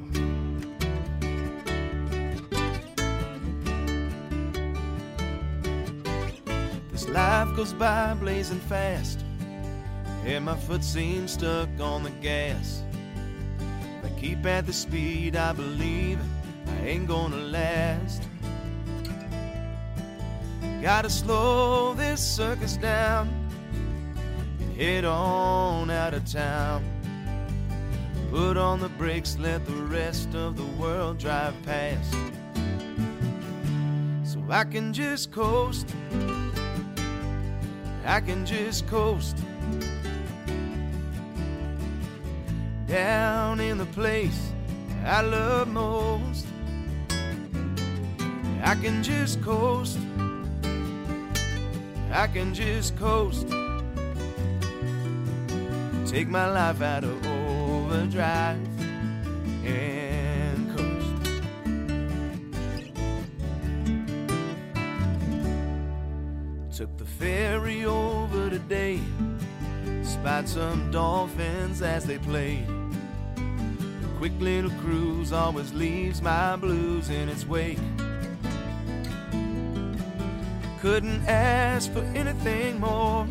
[6.93, 9.24] This life goes by blazing fast,
[10.24, 12.85] and my foot seems stuck on the gas.
[13.99, 16.20] If I keep at the speed I believe,
[16.68, 18.22] I ain't gonna last.
[20.83, 23.28] Gotta slow this circus down
[24.59, 26.85] and head on out of town.
[28.30, 32.12] Put on the brakes, let the rest of the world drive past.
[34.24, 35.95] So I can just coast.
[38.05, 39.37] I can just coast
[42.89, 44.51] down in the place
[45.05, 46.45] I love most.
[48.64, 49.99] I can just coast.
[52.15, 53.49] I can just coast.
[56.07, 58.59] Take my life out of overdrive
[59.65, 61.33] and coast.
[66.77, 69.01] Took the ferry over today.
[70.03, 72.69] Spied some dolphins as they played.
[73.39, 77.79] A quick little cruise always leaves my blues in its wake.
[80.83, 83.24] Couldn't ask for anything more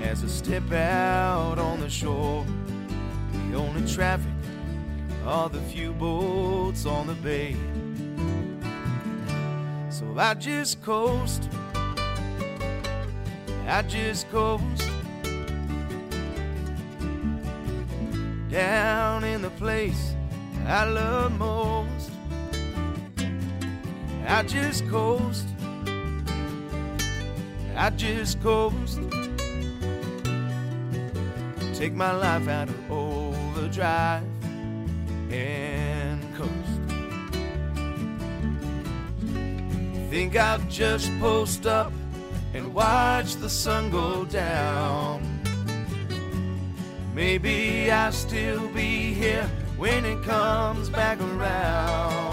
[0.00, 2.46] as I step out on the shore.
[3.50, 4.30] The only traffic
[5.24, 7.56] are the few boats on the bay.
[9.90, 11.50] So I just coast.
[13.66, 14.88] I just coast
[18.48, 20.14] down in the place
[20.64, 22.12] I love most.
[24.28, 25.48] I just coast.
[27.78, 29.00] I just coast.
[31.74, 34.22] Take my life out of overdrive
[35.30, 36.50] and coast.
[40.10, 41.92] Think I'll just post up
[42.54, 45.22] and watch the sun go down.
[47.14, 49.46] Maybe I'll still be here
[49.76, 52.25] when it comes back around.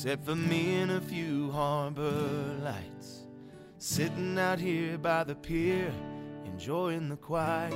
[0.00, 3.26] Except for me and a few harbor lights.
[3.76, 5.92] Sitting out here by the pier,
[6.46, 7.74] enjoying the quiet.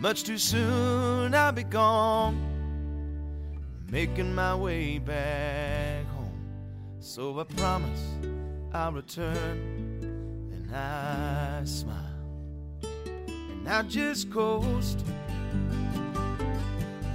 [0.00, 2.36] Much too soon I'll be gone,
[3.90, 6.42] making my way back home.
[7.00, 8.04] So I promise
[8.74, 9.98] I'll return,
[10.52, 11.96] and I smile,
[12.82, 15.02] and I just coast.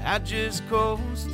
[0.04, 1.30] I just coast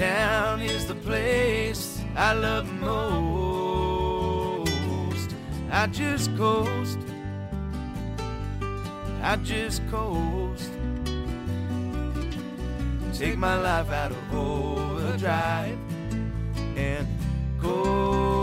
[0.00, 4.70] down is the place I love most.
[5.70, 6.98] I just coast.
[9.22, 10.70] I just coast.
[13.12, 15.78] Take my life out of overdrive
[16.78, 17.06] and
[17.60, 18.39] coast.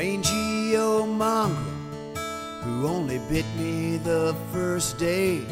[0.00, 1.62] Mangy old mongrel
[2.62, 5.42] who only bit me the first day.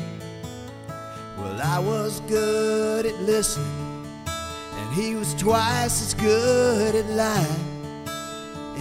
[1.36, 4.06] Well, I was good at listening,
[4.78, 7.64] and he was twice as good at lying.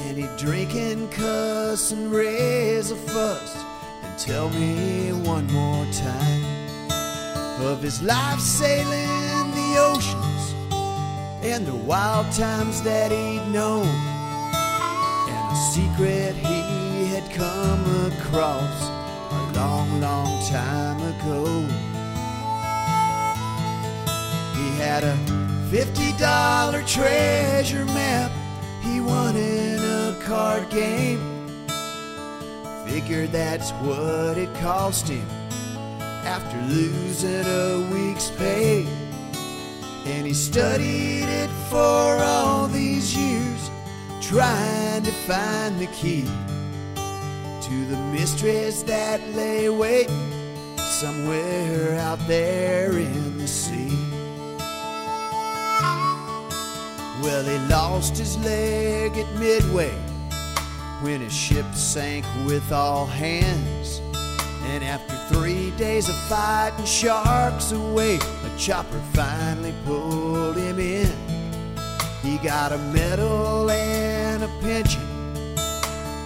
[0.04, 3.54] And he'd drink and cuss and raise a fuss
[4.04, 6.46] and tell me one more time
[7.72, 10.44] of his life sailing the oceans
[11.44, 14.17] and the wild times that he'd known
[15.56, 18.90] secret he had come across
[19.32, 21.46] a long, long time ago.
[24.56, 25.18] He had a
[25.72, 28.32] $50 treasure map
[28.82, 31.20] he won in a card game.
[32.88, 35.28] Figured that's what it cost him
[36.24, 38.86] after losing a week's pay.
[40.06, 43.70] And he studied it for all these years,
[44.22, 46.24] trying to find the key
[46.96, 50.32] to the mistress that lay waiting
[50.78, 53.92] somewhere out there in the sea.
[57.22, 59.92] Well, he lost his leg at Midway
[61.02, 64.00] when his ship sank with all hands.
[64.68, 71.12] And after three days of fighting sharks away, a chopper finally pulled him in.
[72.22, 75.02] He got a medal and a pension,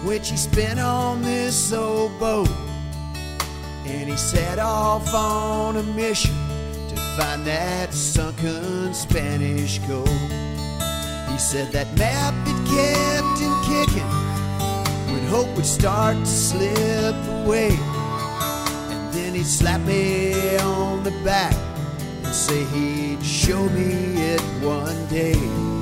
[0.04, 2.48] which he spent on this old boat.
[3.86, 6.34] And he set off on a mission
[6.88, 10.08] to find that sunken Spanish gold.
[10.08, 14.10] He said that map had kept him kicking
[15.12, 17.70] when hope would start to slip away.
[18.90, 21.54] And then he'd slap me on the back
[22.24, 25.81] and say he'd show me it one day.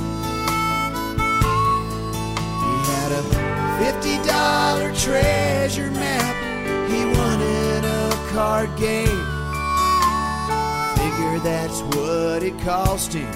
[3.11, 9.09] Had a $50 treasure map he in a card game.
[10.95, 13.27] Figure that's what it cost him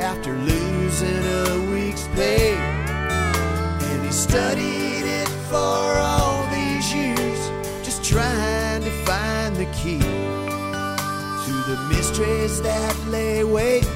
[0.00, 2.54] after losing a week's pay.
[2.54, 7.50] And he studied it for all these years,
[7.84, 13.90] just trying to find the key to the mysteries that lay waiting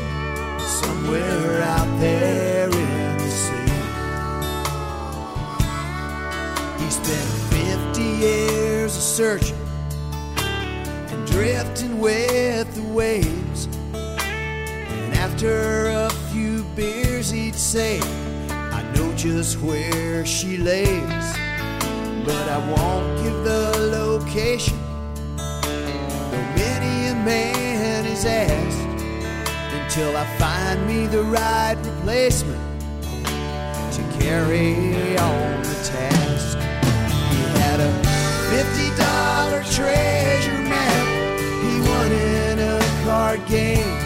[0.59, 3.14] somewhere out there in
[8.19, 9.59] years of searching
[11.11, 13.69] and drifting with the waves.
[13.95, 18.01] And after a few beers, he'd say,
[18.49, 21.27] I know just where she lays,
[22.25, 24.79] but I won't give the location.
[25.37, 28.79] Though many a man is asked
[29.73, 32.61] until I find me the right replacement
[33.93, 35.74] to carry on
[38.55, 43.97] $50 treasure map he won in a card game.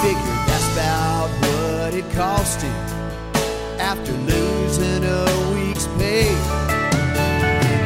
[0.00, 2.72] Figured that's about what it cost him
[3.78, 6.32] after losing a week's pay.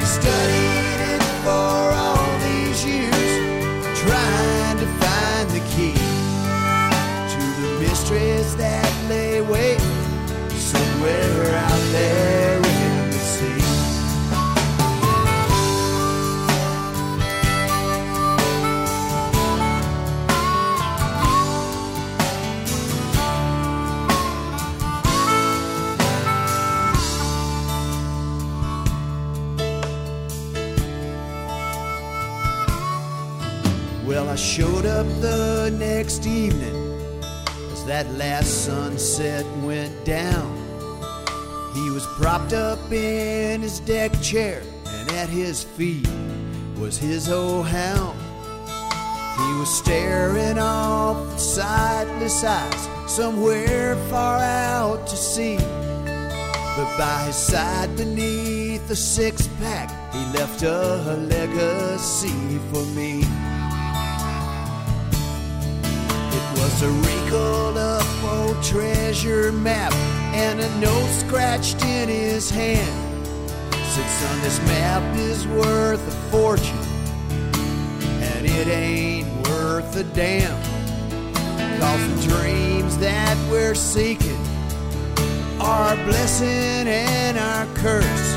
[0.06, 3.30] Studied it for all these years,
[4.04, 5.98] trying to find the key
[7.32, 9.98] to the mysteries that lay waiting
[10.52, 12.39] somewhere out there
[34.40, 36.74] showed up the next evening
[37.72, 40.56] as that last sunset went down.
[41.74, 46.08] He was propped up in his deck chair, and at his feet
[46.78, 48.18] was his old hound.
[49.36, 55.58] He was staring off with sightless eyes somewhere far out to sea.
[56.76, 63.22] But by his side beneath the six pack, he left a legacy for me.
[66.60, 69.94] Was a wrinkled up old treasure map
[70.34, 73.24] and a note scratched in his hand.
[73.72, 76.86] Said, son, this map is worth a fortune,
[78.22, 80.60] and it ain't worth a damn.
[81.80, 84.44] Cause the dreams that we're seeking
[85.60, 88.36] are our blessing and our curse.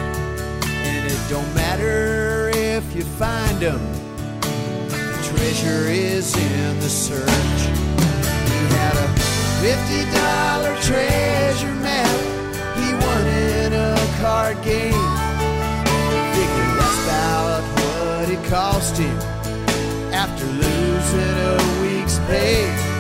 [0.64, 3.82] And it don't matter if you find them,
[4.80, 7.83] the treasure is in the search.
[8.70, 9.07] Had a
[9.61, 12.16] $50 treasure map
[12.78, 15.07] he won in a card game.
[16.34, 19.18] Figured that's about what it cost him
[20.14, 22.93] after losing a week's pay.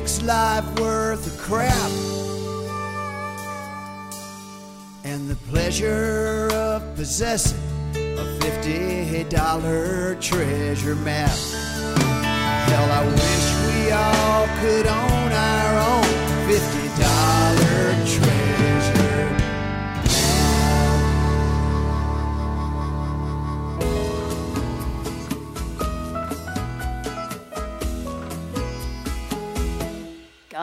[0.00, 1.90] Makes life worth a crap.
[5.04, 7.58] And the pleasure of possessing
[7.94, 11.36] a $50 treasure map.
[12.68, 16.04] Hell, I wish we all could own our own
[16.48, 16.89] $50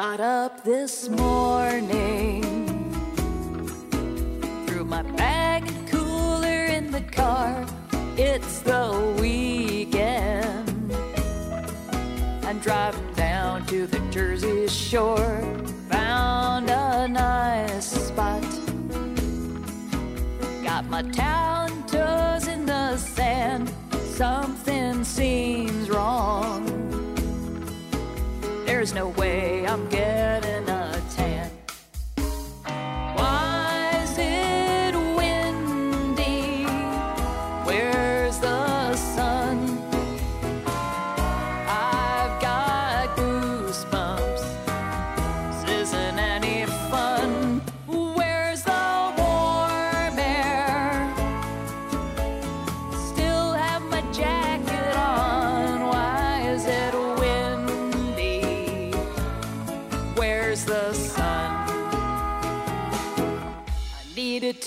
[0.09, 2.41] Got up this morning,
[4.65, 7.65] threw my bag and cooler in the car.
[8.15, 10.93] It's the weekend.
[12.45, 15.41] I'm driving down to the Jersey shore,
[15.89, 18.43] found a nice spot.
[20.63, 23.69] Got my towel and toes in the sand.
[23.91, 26.87] Something seems wrong.
[28.65, 29.89] There's no way I'm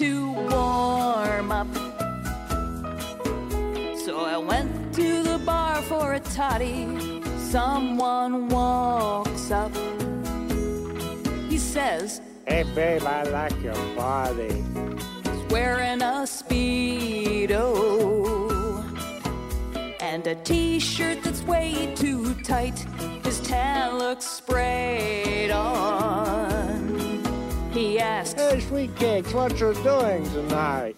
[0.01, 1.69] to warm up.
[3.99, 7.21] So I went to the bar for a toddy.
[7.37, 9.71] Someone walks up.
[11.51, 14.65] He says, Hey, babe, I like your body.
[15.25, 17.61] He's wearing a speedo
[20.01, 22.79] and a t-shirt that's way too tight
[23.23, 26.20] his tan looks sprayed on
[28.01, 30.97] asks Hey, sweet cakes, what you doing tonight?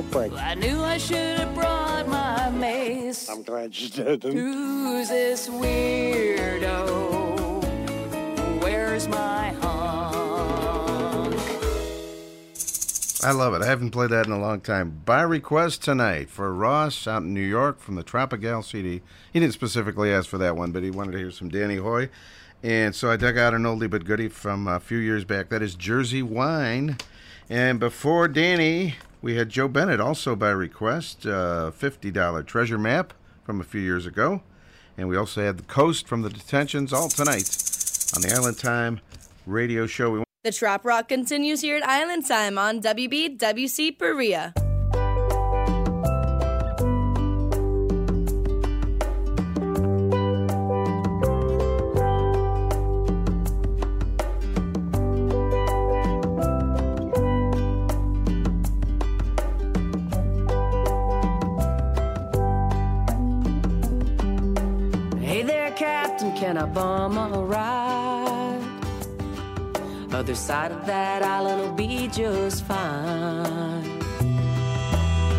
[0.00, 0.32] Smoke break.
[0.32, 3.28] I knew I should have brought my mace.
[3.28, 4.32] I'm glad you didn't.
[4.32, 7.02] Who's this weirdo?
[8.60, 11.34] Where's my honk?
[13.22, 13.62] I love it.
[13.62, 15.00] I haven't played that in a long time.
[15.04, 19.00] By request tonight for Ross out in New York from the Tropical CD.
[19.32, 22.10] He didn't specifically ask for that one, but he wanted to hear some Danny Hoy.
[22.64, 25.50] And so I dug out an oldie but goodie from a few years back.
[25.50, 26.96] That is Jersey Wine.
[27.48, 33.58] And before Danny, we had Joe Bennett, also by request, uh, $50 treasure map from
[33.58, 34.42] a few years ago.
[34.98, 37.48] And we also had The Coast from the Detentions, all tonight
[38.14, 39.00] on the Island Time
[39.46, 40.10] radio show.
[40.10, 44.52] We The Trop Rock continues here at Island Time on WBWC Berea.
[70.24, 73.84] Other side of that island will be just fine.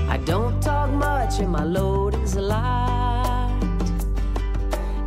[0.07, 3.59] I don't talk much and my load is light.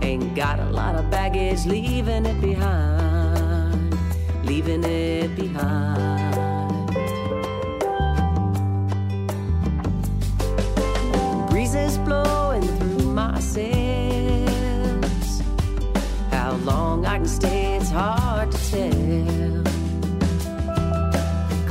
[0.03, 3.97] Ain't got a lot of baggage, leaving it behind.
[4.45, 6.18] Leaving it behind.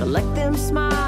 [0.08, 1.07] Collect them smiles,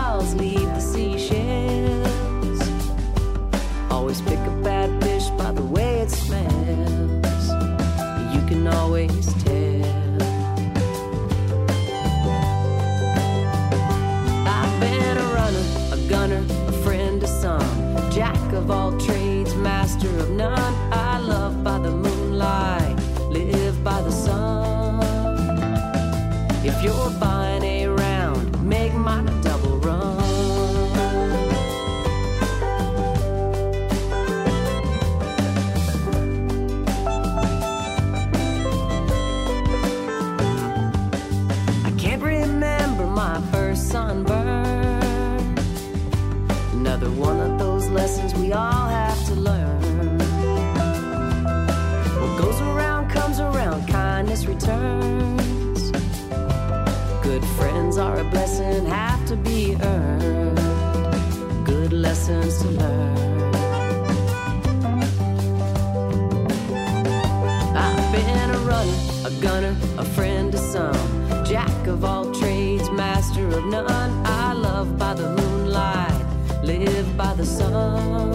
[69.42, 74.26] gunner, a friend to some, jack of all trades, master of none.
[74.26, 76.26] I love by the moonlight,
[76.64, 78.34] live by the sun.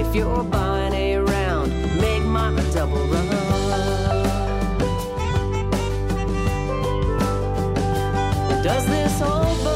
[0.00, 1.70] If you're buying a round,
[2.00, 3.26] make mine a double run.
[8.62, 9.75] Does this old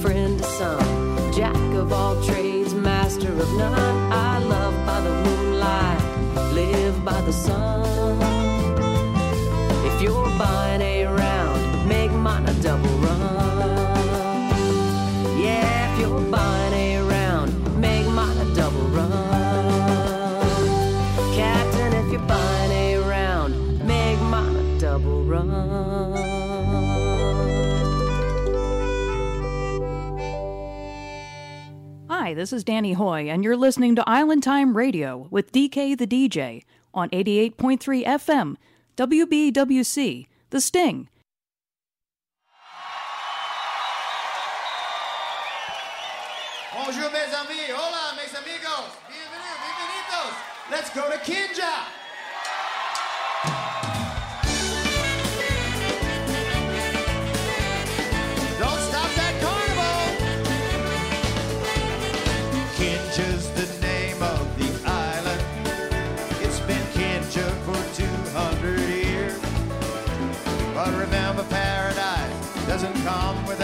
[0.00, 4.12] friend to some, jack of all trades, master of none.
[4.12, 8.18] I love by the moonlight, live by the sun.
[9.84, 11.49] If you're buying a round
[32.30, 36.06] Hi, this is Danny Hoy, and you're listening to Island Time Radio with DK the
[36.06, 36.62] DJ
[36.94, 38.54] on 88.3 FM,
[38.96, 41.08] WBWC, The Sting.
[46.72, 47.70] Bonjour, mes amis.
[47.74, 48.94] Hola, mes amigos.
[49.10, 49.58] Bienvenidos.
[49.66, 50.34] bienvenidos.
[50.70, 51.99] Let's go to Kinja.
[72.80, 73.59] hasn't come with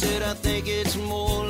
[0.00, 1.44] said, I think it's more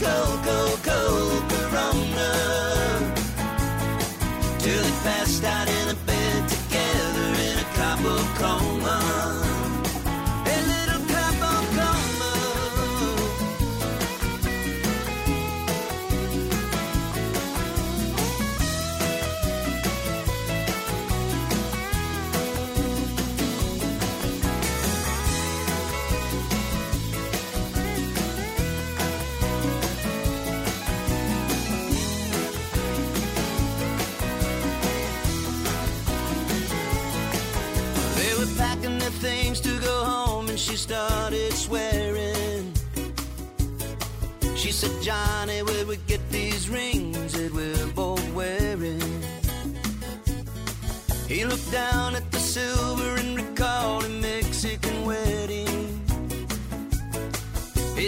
[0.00, 0.67] go, go.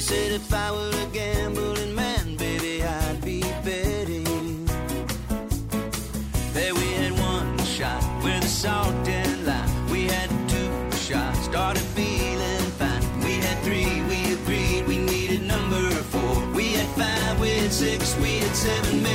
[0.01, 4.65] Said if I were a gambling man, baby, I'd be betting.
[6.55, 9.91] That we had one shot with a salt and lime.
[9.91, 13.21] We had two shots, started feeling fine.
[13.23, 16.47] We had three, we agreed we needed number four.
[16.55, 19.10] We had five, we had six, we had seven.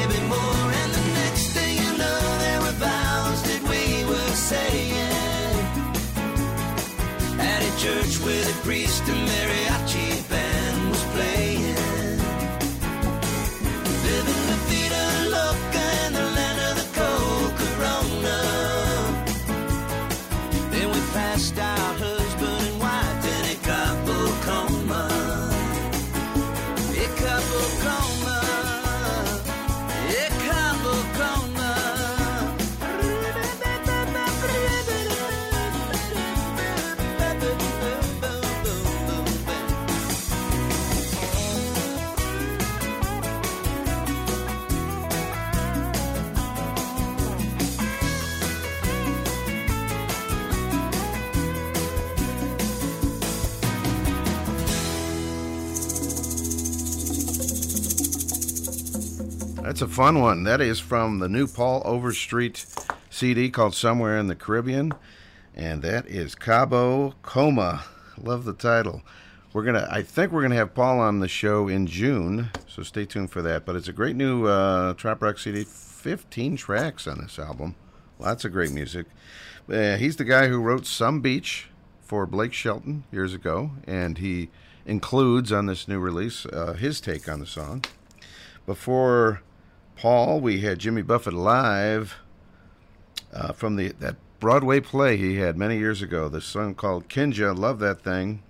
[59.75, 60.43] That's a fun one.
[60.43, 62.65] That is from the new Paul Overstreet
[63.09, 64.93] CD called Somewhere in the Caribbean.
[65.53, 67.83] And that is Cabo Coma.
[68.17, 69.01] Love the title.
[69.51, 73.03] We're gonna I think we're gonna have Paul on the show in June, so stay
[73.03, 73.65] tuned for that.
[73.65, 77.75] But it's a great new uh, Trop Rock CD, fifteen tracks on this album.
[78.17, 79.07] Lots of great music.
[79.69, 81.67] Uh, he's the guy who wrote Some Beach
[82.01, 84.51] for Blake Shelton years ago, and he
[84.85, 87.83] includes on this new release uh, his take on the song.
[88.65, 89.41] Before
[89.95, 92.15] Paul, we had Jimmy Buffett live
[93.33, 96.29] uh, from the that Broadway play he had many years ago.
[96.29, 98.43] The song called Kinja, love that thing.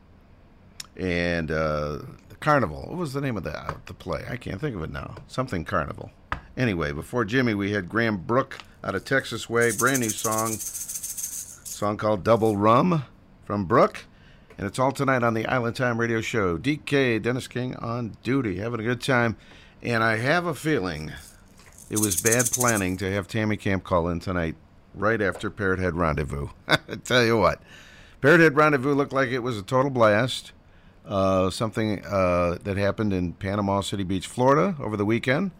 [0.97, 2.81] And uh, the Carnival.
[2.87, 4.25] What was the name of the uh, the play?
[4.29, 5.15] I can't think of it now.
[5.27, 6.11] Something Carnival.
[6.57, 11.97] Anyway, before Jimmy, we had Graham Brook out of Texas Way, brand new song, song
[11.97, 13.03] called Double Rum
[13.43, 14.05] from Brook.
[14.57, 16.57] And it's all tonight on the Island Time Radio Show.
[16.57, 19.35] DK, Dennis King on duty, having a good time.
[19.83, 21.11] And I have a feeling
[21.89, 24.55] it was bad planning to have Tammy Camp call in tonight,
[24.93, 26.49] right after Parrot Head Rendezvous.
[26.67, 27.61] I tell you what,
[28.21, 30.51] Parrot Head Rendezvous looked like it was a total blast.
[31.05, 35.51] Uh, something uh, that happened in Panama City Beach, Florida over the weekend.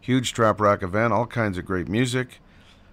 [0.00, 2.38] Huge trop rock event, all kinds of great music.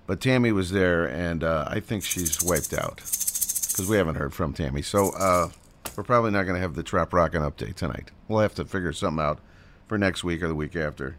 [0.08, 4.34] But Tammy was there, and uh, I think she's wiped out because we haven't heard
[4.34, 4.82] from Tammy.
[4.82, 5.50] So uh,
[5.96, 8.12] we're probably not going to have the Trop Rockin' update tonight.
[8.28, 9.40] We'll have to figure something out
[9.88, 11.18] for next week or the week after.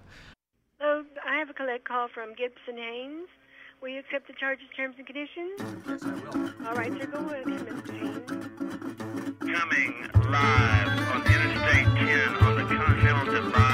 [1.54, 3.28] I have a collect call from Gibson Haynes.
[3.80, 5.60] Will you accept the charges, terms, and conditions?
[5.86, 6.68] Yes, I will.
[6.68, 7.92] All right, sir, go ahead, Mr.
[7.92, 8.30] Haynes.
[9.38, 9.94] Coming
[10.30, 13.73] live on Interstate 10 on the Continental Divide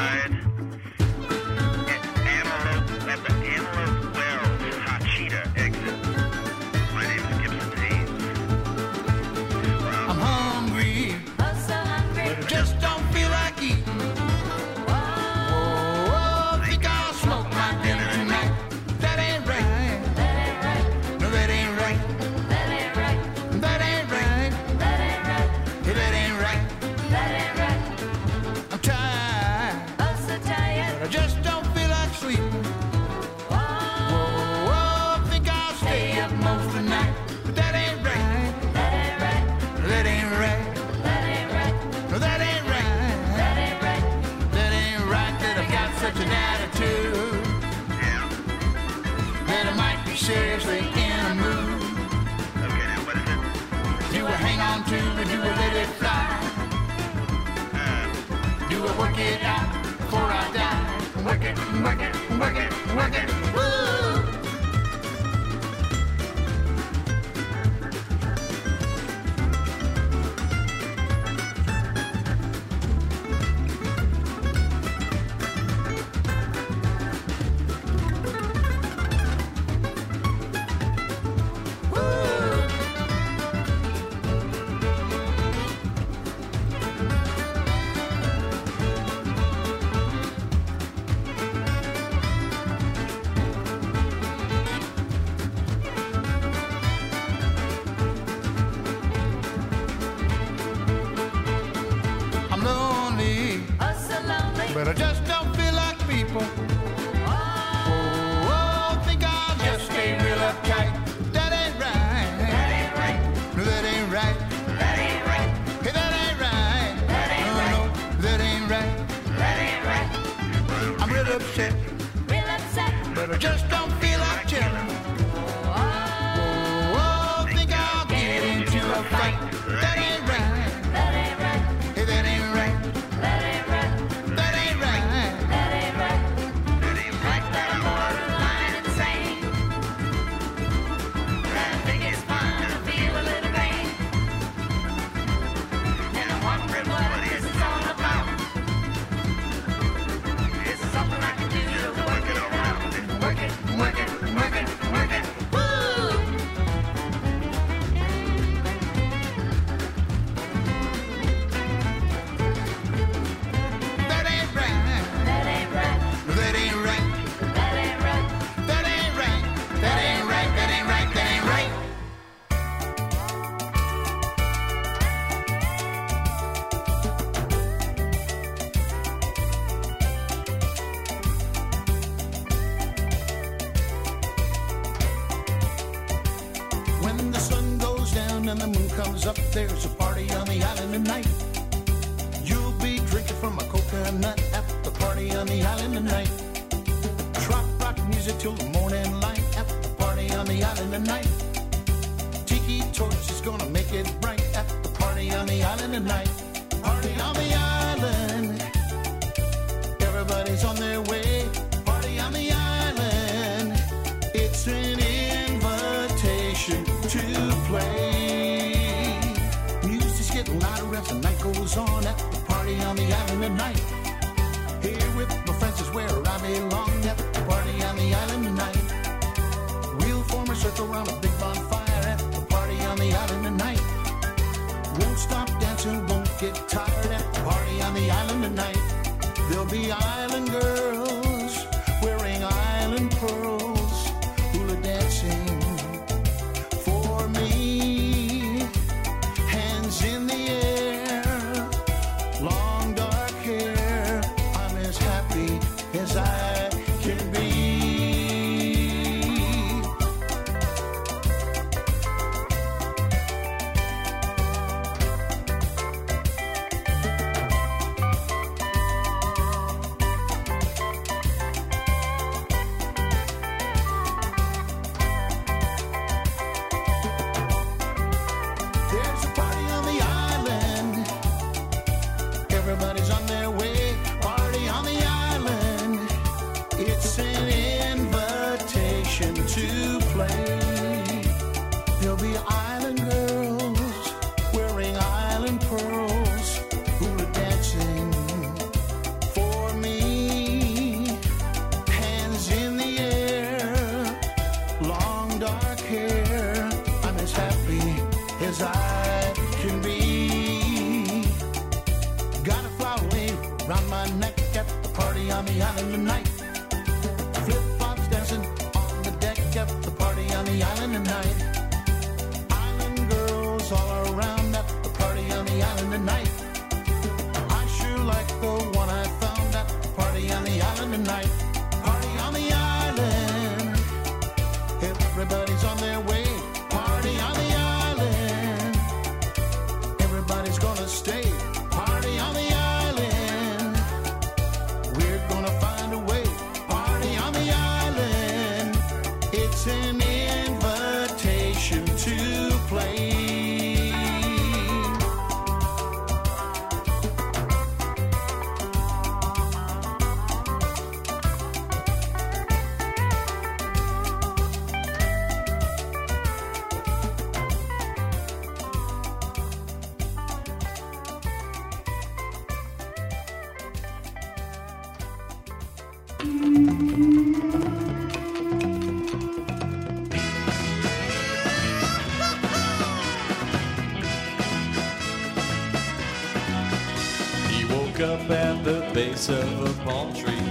[389.00, 390.46] base of a palm tree,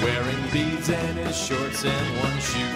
[0.00, 2.74] wearing beads and his shorts and one shoe.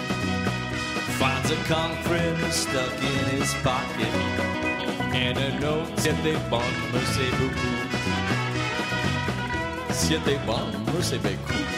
[1.17, 4.13] Finds a conch friend stuck in his pocket,
[5.15, 7.89] and a note Siete bon, merci beaucoup.
[9.93, 11.70] Siete bon, merci beaucoup.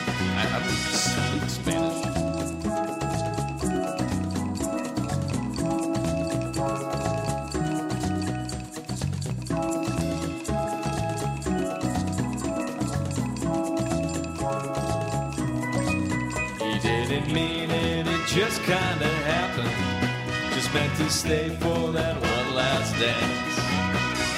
[21.14, 23.56] Stay for that one last dance.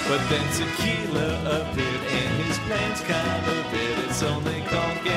[0.08, 3.98] But then tequila appeared and his plans kind of bit.
[4.06, 5.08] It's only conch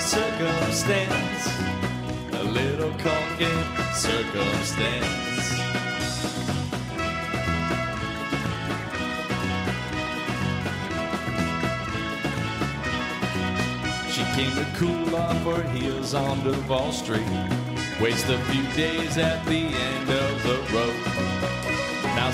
[0.00, 1.44] circumstance.
[2.32, 3.42] A little conch
[3.94, 5.18] circumstance.
[14.14, 17.26] She came to cool off her heels on Duval Street.
[18.00, 20.27] Waste a few days at the end of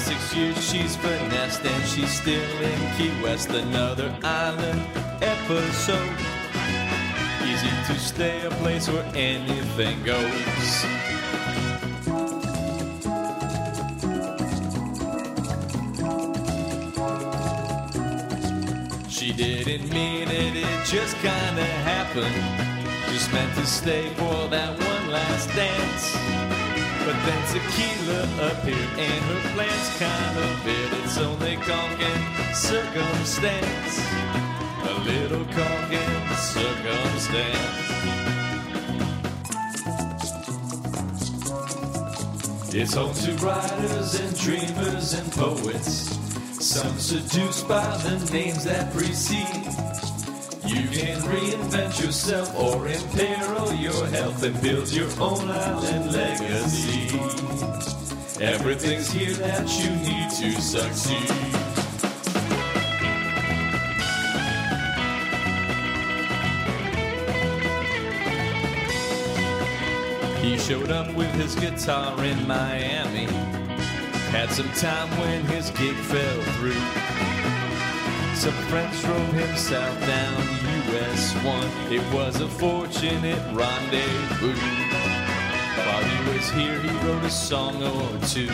[0.05, 3.49] six years she's finessed and she's still in Key West.
[3.49, 4.83] Another island
[5.23, 6.19] episode.
[7.43, 10.85] Easy to stay a place where anything goes.
[19.09, 22.45] She didn't mean it, it just kinda happened.
[23.11, 26.54] Just meant to stay for that one last dance.
[27.05, 30.89] But then tequila appeared and her plans kind of bit.
[31.05, 34.01] It's only conch and circumstance.
[34.85, 37.85] A little conch and circumstance.
[42.75, 46.19] It's home to writers and dreamers and poets.
[46.59, 49.64] Some seduced by the names that precede
[50.95, 57.19] can reinvent yourself or imperil your health and build your own island legacy.
[58.41, 61.31] Everything's here that you need to succeed.
[70.43, 73.27] He showed up with his guitar in Miami.
[74.31, 77.14] Had some time when his gig fell through.
[78.45, 81.93] Some friends drove him south down the US 1.
[81.95, 84.53] It was a fortunate rendezvous.
[85.87, 88.51] While he was here, he wrote a song or two.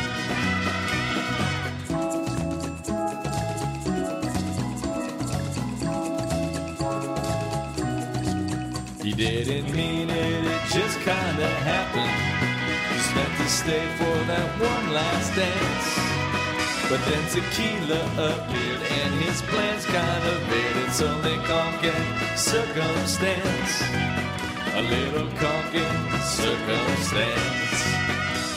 [9.03, 12.15] He didn't mean it, it just kinda happened.
[12.97, 16.10] Just meant to stay for that one last dance.
[16.91, 20.77] But then tequila appeared and his plans kind of veered.
[20.89, 22.05] It's only conking
[22.37, 23.83] circumstance.
[24.75, 27.79] A little conking circumstance.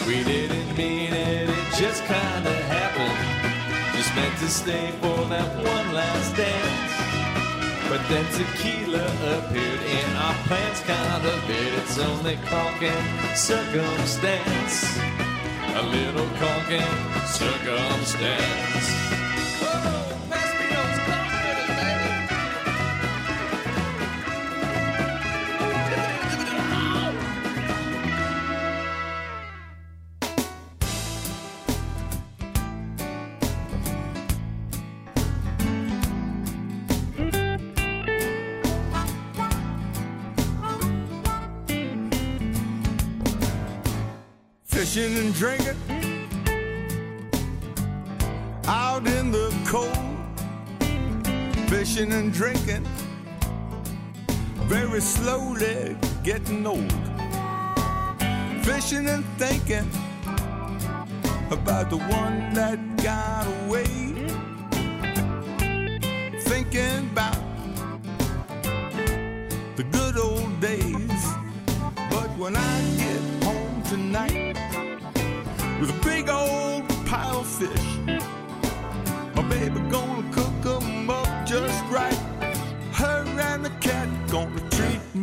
[0.07, 3.95] We didn't mean it, it just kinda happened.
[3.95, 6.93] Just meant to stay for that one last dance.
[7.87, 9.05] But then tequila
[9.37, 11.73] appeared and our plans kind of veered.
[11.83, 13.05] It's only conking
[13.35, 15.22] circumstance.
[15.75, 16.85] A little conking
[17.25, 18.93] circumstance.
[52.33, 52.83] Drinking.
[54.65, 56.91] Very slowly getting old,
[58.63, 59.87] fishing and thinking
[61.51, 63.85] about the one that got away,
[66.41, 67.42] thinking about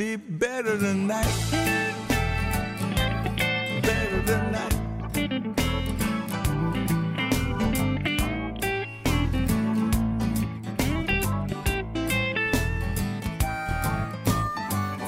[0.01, 1.27] me better tonight.
[3.83, 4.75] Better tonight.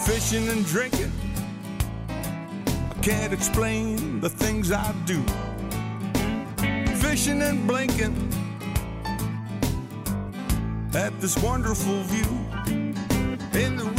[0.05, 1.11] Fishing and drinking.
[2.91, 5.23] I can't explain the things I do.
[6.97, 8.15] Fishing and blinking
[10.95, 12.31] at this wonderful view
[13.55, 13.91] in the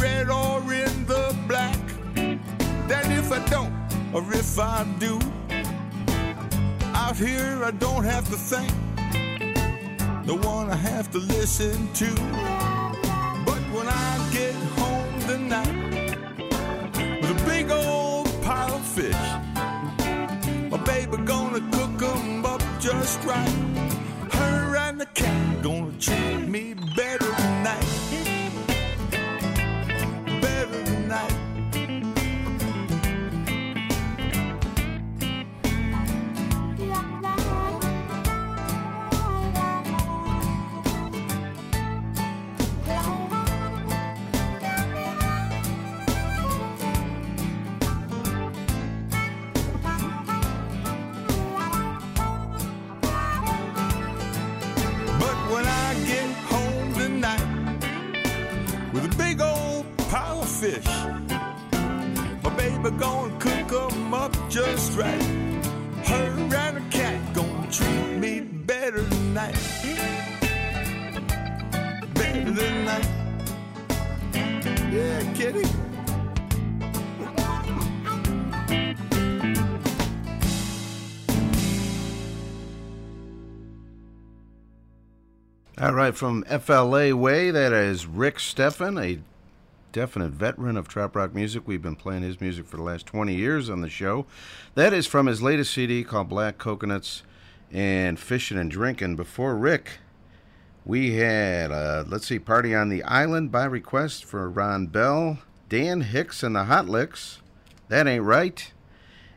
[2.88, 3.72] That if I don't
[4.12, 5.18] or if I do,
[6.94, 8.72] out here I don't have to think.
[10.26, 12.10] The one I have to listen to.
[13.46, 16.16] But when I get home tonight
[17.20, 19.24] with a big old pile of fish,
[20.70, 23.56] my baby gonna cook 'em up just right.
[24.32, 28.43] Her and the cat gonna treat me better tonight.
[86.14, 89.20] Right, from FLA Way, that is Rick Steffen, a
[89.90, 91.64] definite veteran of trop rock music.
[91.66, 94.24] We've been playing his music for the last 20 years on the show.
[94.76, 97.24] That is from his latest CD called Black Coconuts
[97.72, 99.16] and Fishing and Drinking.
[99.16, 99.98] Before Rick,
[100.84, 105.38] we had, uh, let's see, Party on the Island by request for Ron Bell,
[105.68, 107.40] Dan Hicks and the Hot Licks.
[107.88, 108.72] That ain't right.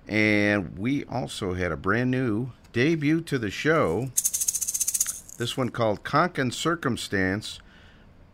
[0.08, 4.12] And we also had a brand new debut to the show.
[5.38, 7.60] This one called Conch and Circumstance,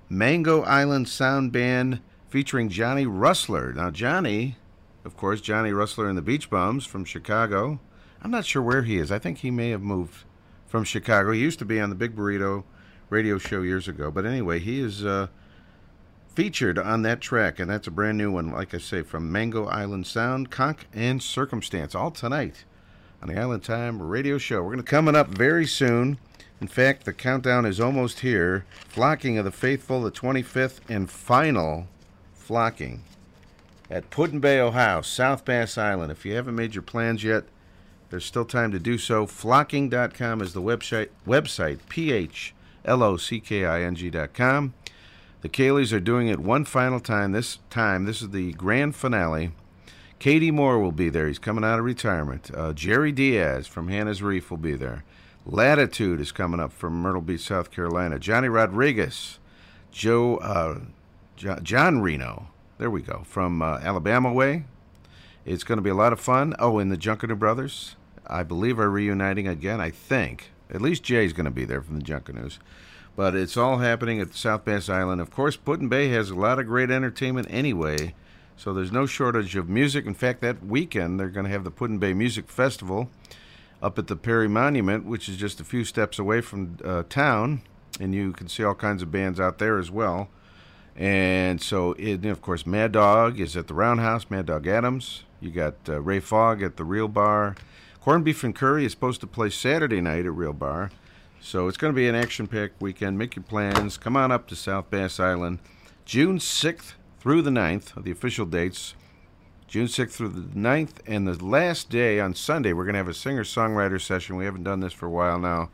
[0.10, 2.00] Mango Island Sound Band
[2.30, 3.74] featuring Johnny Rustler.
[3.74, 4.56] Now, Johnny,
[5.04, 7.82] of course, Johnny Rustler and the Beach Bums from Chicago.
[8.22, 9.12] I'm not sure where he is.
[9.12, 10.24] I think he may have moved
[10.66, 11.34] from Chicago.
[11.34, 12.64] He used to be on the Big Burrito
[13.10, 14.10] radio show years ago.
[14.10, 15.28] But anyway, he is uh,
[16.34, 19.66] featured on that track, and that's a brand new one, like I say, from Mango
[19.66, 22.64] Island Sound, Conch and Circumstance, all tonight
[23.22, 24.62] on the Island Time radio show.
[24.64, 26.18] We're going to coming up very soon.
[26.64, 28.64] In fact, the countdown is almost here.
[28.90, 31.90] Phlocking of the Faithful, the 25th and final
[32.34, 33.04] flocking
[33.90, 36.10] at Put-in-Bay, Ohio, South Bass Island.
[36.10, 37.44] If you haven't made your plans yet,
[38.10, 39.26] there's still time to do so.
[39.26, 44.74] Phlocking.com is the website, website P-H-L-O-C-K-I-N-G.com.
[45.42, 47.34] The Kayleys are doing it one final time.
[47.34, 49.52] This time, this is the grand finale.
[50.18, 51.28] Katie Moore will be there.
[51.28, 52.52] He's coming out of retirement.
[52.56, 55.04] Uh, Jerry Diaz from Hannah's Reef will be there.
[55.46, 58.18] Latitude is coming up from Myrtle Beach, South Carolina.
[58.18, 59.40] Johnny Rodriguez,
[59.92, 60.80] Joe, uh,
[61.36, 62.48] Jo- John Reno.
[62.78, 64.66] There we go from uh, Alabama way.
[65.46, 66.56] It's going to be a lot of fun.
[66.60, 69.82] Oh, and the Junkanoo Brothers, I believe, are reuniting again.
[69.82, 72.60] I think at least Jay's going to be there from the Junkanoos.
[73.16, 75.20] But it's all happening at South Bass Island.
[75.20, 78.16] Of course, Put-in-Bay has a lot of great entertainment anyway,
[78.56, 80.06] so there's no shortage of music.
[80.06, 83.10] In fact, that weekend they're going to have the Put-in-Bay Music Festival
[83.84, 87.62] up at the Perry Monument, which is just a few steps away from uh, town,
[88.00, 90.30] and you can see all kinds of bands out there as well.
[90.96, 95.24] And so, it, of course, Mad Dog is at the Roundhouse, Mad Dog Adams.
[95.42, 97.56] You got uh, Ray Fogg at the Real Bar.
[98.00, 100.92] Corned Beef and Curry is supposed to play Saturday night at Real Bar.
[101.42, 103.18] So it's going to be an action packed weekend.
[103.18, 103.98] Make your plans.
[103.98, 105.60] Come on up to South Bass Island.
[106.06, 108.94] June 6th through the 9th are the official dates.
[109.74, 110.98] June 6th through the 9th.
[111.08, 114.36] And the last day on Sunday, we're going to have a singer songwriter session.
[114.36, 115.72] We haven't done this for a while now,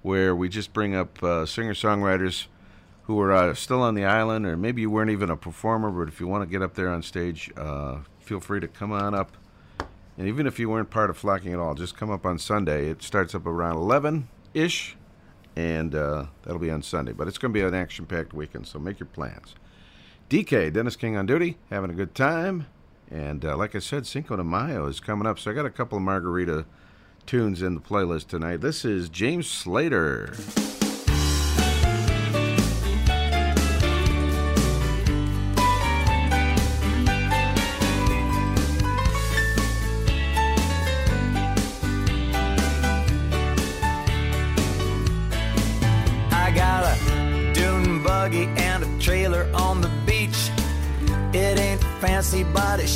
[0.00, 2.46] where we just bring up uh, singer songwriters
[3.02, 6.10] who are uh, still on the island, or maybe you weren't even a performer, but
[6.10, 9.14] if you want to get up there on stage, uh, feel free to come on
[9.14, 9.36] up.
[10.16, 12.88] And even if you weren't part of flocking at all, just come up on Sunday.
[12.88, 14.96] It starts up around 11 ish,
[15.54, 17.12] and uh, that'll be on Sunday.
[17.12, 19.54] But it's going to be an action packed weekend, so make your plans.
[20.30, 22.68] DK, Dennis King on duty, having a good time.
[23.10, 25.70] And uh, like I said, Cinco de Mayo is coming up, so I got a
[25.70, 26.66] couple of margarita
[27.26, 28.60] tunes in the playlist tonight.
[28.60, 30.34] This is James Slater.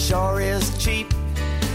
[0.08, 1.06] Sure is cheap.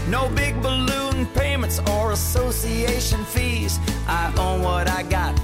[0.08, 3.78] No big balloon payments or association fees.
[4.08, 5.38] I own what I got,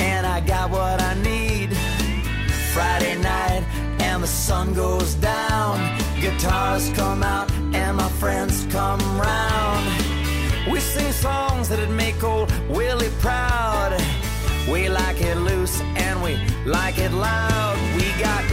[0.00, 1.76] and I got what I need.
[2.72, 3.64] Friday night,
[3.98, 5.74] and the sun goes down.
[6.20, 9.84] Guitars come out, and my friends come round.
[10.70, 14.00] We sing songs that'd make old Willie proud.
[14.70, 17.76] We like it loose and we like it loud.
[17.96, 18.44] We got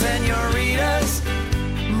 [0.00, 1.20] senoritas,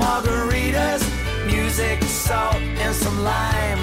[0.02, 1.17] margaritas,
[1.48, 3.82] music, salt, and some lime.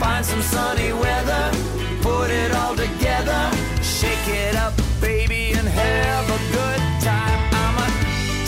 [0.00, 1.44] Find some sunny weather,
[2.00, 3.42] put it all together,
[3.82, 7.40] shake it up, baby, and have a good time.
[7.62, 7.88] I'm a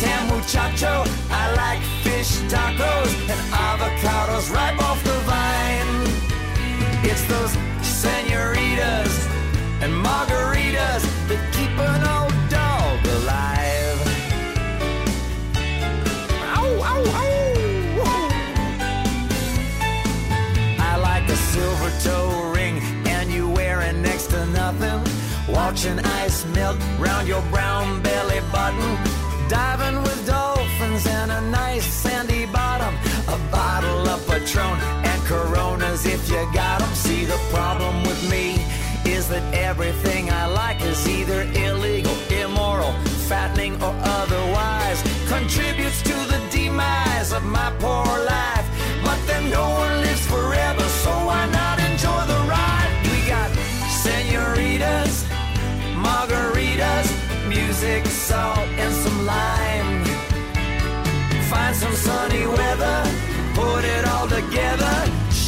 [0.01, 5.93] tan muchacho, I like fish tacos and avocados ripe off the vine.
[7.05, 7.53] It's those
[7.83, 9.13] senoritas
[9.83, 11.12] and margaritas
[25.73, 28.99] Watching ice melt round your brown belly button.
[29.49, 32.95] Diving with dolphins in a nice sandy bottom.
[33.27, 36.95] A bottle of Patron and Coronas if you got 'em.
[36.95, 38.63] See the problem with me
[39.07, 42.93] is that everything I like is either illegal, immoral,
[43.27, 48.05] fattening, or otherwise contributes to the demise of my poor
[48.35, 48.67] life.
[49.03, 49.82] But then no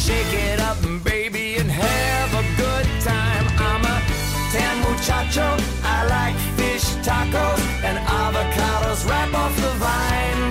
[0.05, 3.45] shake it up, baby, and have a good time.
[3.57, 3.97] I'm a
[4.53, 5.47] tan muchacho,
[5.83, 10.43] I like fish tacos and avocados right off the vine.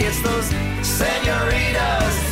[0.00, 0.48] It's those
[0.82, 2.27] senoritas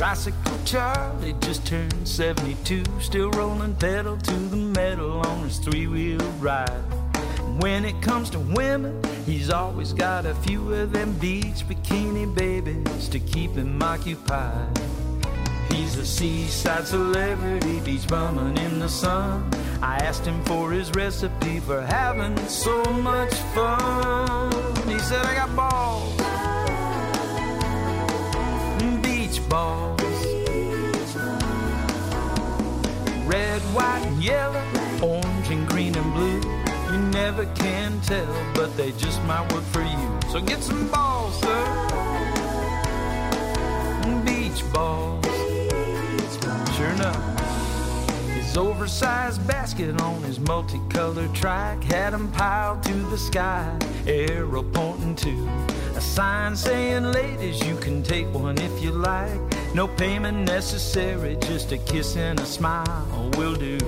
[0.00, 6.18] Tricycle Charlie just turned 72, still rolling pedal to the metal on his three wheel
[6.38, 6.70] ride.
[7.58, 13.10] When it comes to women, he's always got a few of them beach bikini babies
[13.10, 14.80] to keep him occupied.
[15.70, 19.50] He's a seaside celebrity, beach bumming in the sun.
[19.82, 24.50] I asked him for his recipe for having so much fun.
[24.88, 26.19] He said, I got balls,
[29.50, 30.00] balls,
[33.26, 34.62] red, white, and yellow,
[35.02, 36.40] orange, and green, and blue.
[36.92, 40.20] You never can tell, but they just might work for you.
[40.30, 41.62] So get some balls, sir.
[44.24, 45.26] Beach balls.
[46.76, 47.40] Sure enough,
[48.34, 55.16] his oversized basket on his multicolored trike had him piled to the sky, arrow pointing
[55.16, 59.40] to a sign saying, Ladies, you can take one if you like.
[59.74, 63.78] No payment necessary, just a kiss and a smile will do.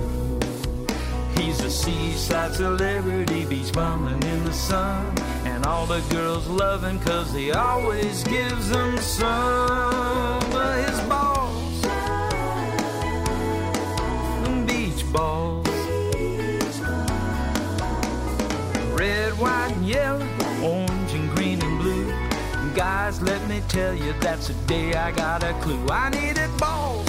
[1.37, 5.05] He's a seaside celebrity, beach bumming in the sun.
[5.45, 11.81] And all the girls love him cause he always gives them some of his balls.
[14.67, 15.67] Beach balls.
[18.99, 20.32] Red, white, and yellow,
[23.13, 25.85] Guys, let me tell you, that's the day I got a clue.
[25.89, 27.05] I needed balls.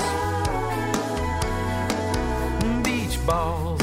[2.82, 3.80] Beach balls.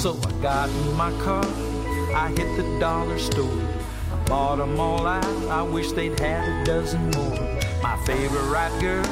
[0.00, 1.44] So I got in my car,
[2.14, 3.62] I hit the dollar store.
[4.12, 7.60] I bought them all out, I wish they'd had a dozen more.
[7.82, 9.06] My favorite girl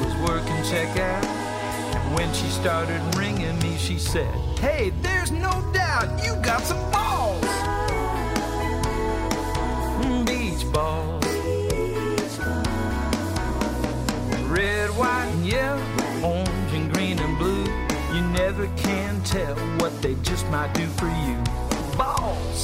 [0.00, 1.24] was working checkout.
[1.24, 6.78] And when she started ringing me, she said, Hey, there's no doubt you got some
[6.92, 7.25] balls.
[10.56, 11.24] Beach balls.
[14.48, 15.82] Red, white, and yellow,
[16.22, 17.64] orange, and green, and blue.
[18.14, 21.36] You never can tell what they just might do for you.
[21.98, 22.62] Balls.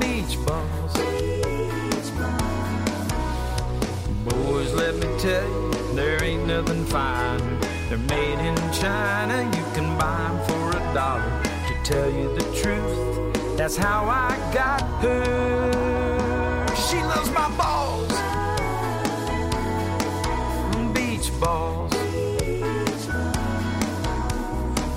[0.00, 0.92] Beach balls.
[4.24, 7.58] Boys, let me tell you, there ain't nothing finer.
[7.88, 11.42] They're made in China, you can buy 'em for a dollar.
[11.68, 13.15] To tell you the truth,
[13.56, 16.66] that's how I got her.
[16.76, 18.12] She loves my balls.
[20.92, 21.92] Beach balls.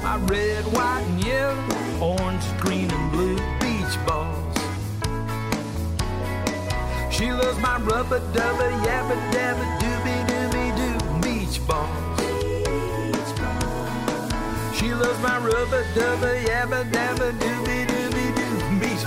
[0.03, 1.55] My red, white, and yellow,
[2.01, 4.57] orange, green, and blue beach balls.
[7.09, 12.19] She loves my rubber dubber, yabba dabba dooby dooby doo beach balls.
[14.77, 17.78] She loves my rubber dubber, yabba dabba dooby dooby doo beach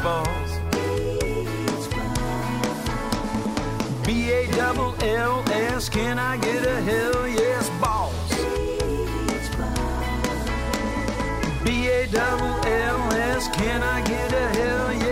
[0.03, 0.53] balls.
[4.05, 8.31] B A double L S, can I get a hell yes balls?
[11.65, 15.12] B A double L S, can I get a hell yes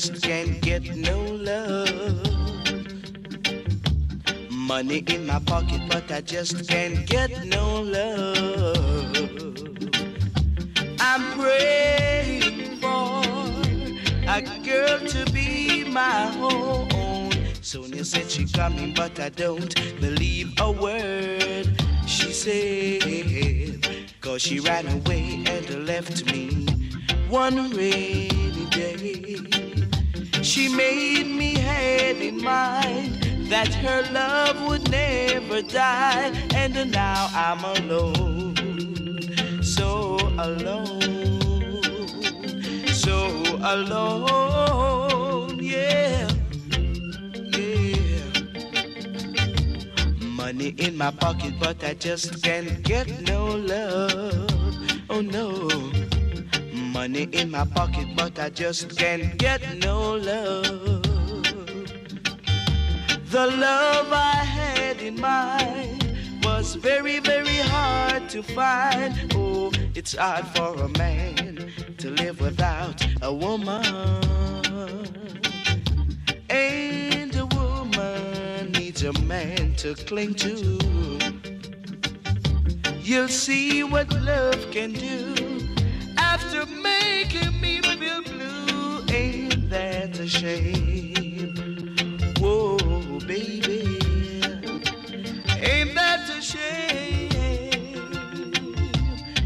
[0.00, 1.86] just can't get no love.
[4.50, 9.58] Money in my pocket, but I just can't get no love.
[10.98, 13.20] I'm praying for
[14.26, 17.30] a girl to be my own.
[17.60, 21.68] Sonia said she coming, but I don't believe a word
[22.06, 23.86] she said.
[24.22, 26.60] Cause she ran away and left me
[27.80, 28.29] day.
[30.60, 33.14] She made me had in mind
[33.48, 36.32] that her love would never die.
[36.54, 41.00] And now I'm alone, so alone,
[42.92, 43.16] so
[43.62, 46.28] alone, yeah.
[47.56, 48.22] Yeah.
[50.20, 54.50] Money in my pocket, but I just can't get no love.
[55.08, 55.89] Oh no.
[57.00, 61.02] Money in my pocket, but I just can't get no love.
[63.30, 66.04] The love I had in mind
[66.44, 69.14] was very, very hard to find.
[69.34, 73.82] Oh, it's hard for a man to live without a woman.
[76.50, 80.78] And a woman needs a man to cling to.
[83.00, 85.29] You'll see what love can do
[88.00, 89.04] feel blue.
[89.12, 91.54] Ain't that a shame?
[92.38, 92.78] Whoa,
[93.26, 93.98] baby.
[95.60, 97.30] Ain't that a shame?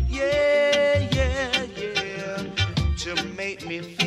[0.08, 2.42] Yeah, yeah, yeah.
[2.98, 4.03] To make me feel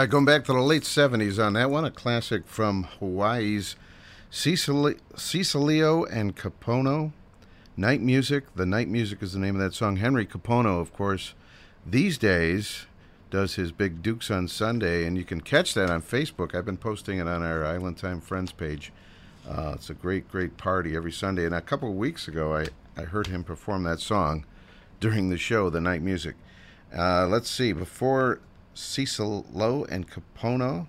[0.00, 3.76] right, going back to the late 70s on that one, a classic from Hawaii's
[4.30, 7.12] Cecil- Cecilio and Kapono.
[7.76, 8.44] Night Music.
[8.54, 9.96] The Night Music is the name of that song.
[9.96, 11.34] Henry Kapono, of course,
[11.84, 12.86] these days
[13.28, 16.54] does his big Dukes on Sunday, and you can catch that on Facebook.
[16.54, 18.92] I've been posting it on our Island Time Friends page.
[19.46, 21.44] Uh, it's a great, great party every Sunday.
[21.44, 24.46] And a couple of weeks ago, I, I heard him perform that song
[24.98, 26.36] during the show, The Night Music.
[26.96, 28.40] Uh, let's see, before
[28.80, 30.88] Cecilio and Kapono,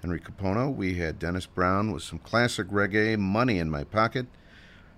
[0.00, 4.26] Henry Kapono, we had Dennis Brown with some classic reggae, Money in My Pocket.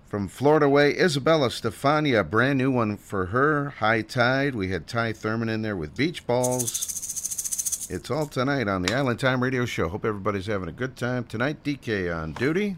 [0.06, 4.54] From Florida Way, Isabella Stefania, brand new one for her, High Tide.
[4.54, 7.86] We had Ty Thurman in there with Beach Balls.
[7.88, 9.88] It's all tonight on the Island Time Radio Show.
[9.88, 11.64] Hope everybody's having a good time tonight.
[11.64, 12.76] DK on duty.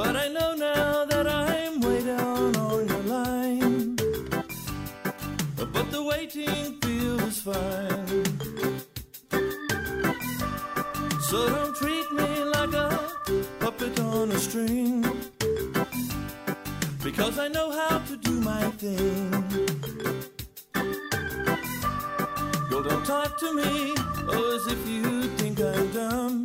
[0.00, 3.96] But I know now that I'm way down on your line.
[5.56, 8.24] But the waiting feels fine.
[11.20, 12.88] So don't treat me like a
[13.60, 15.02] puppet on a string.
[17.04, 19.30] Because I know how to do my thing.
[22.70, 23.94] Don't talk to me
[24.28, 25.28] oh, as if you
[25.80, 26.39] think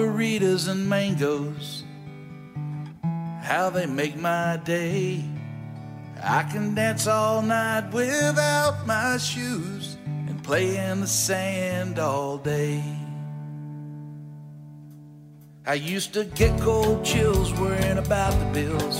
[0.00, 1.84] Margaritas and mangoes,
[3.42, 5.22] how they make my day.
[6.22, 12.82] I can dance all night without my shoes and play in the sand all day.
[15.66, 18.98] I used to get cold chills worrying about the bills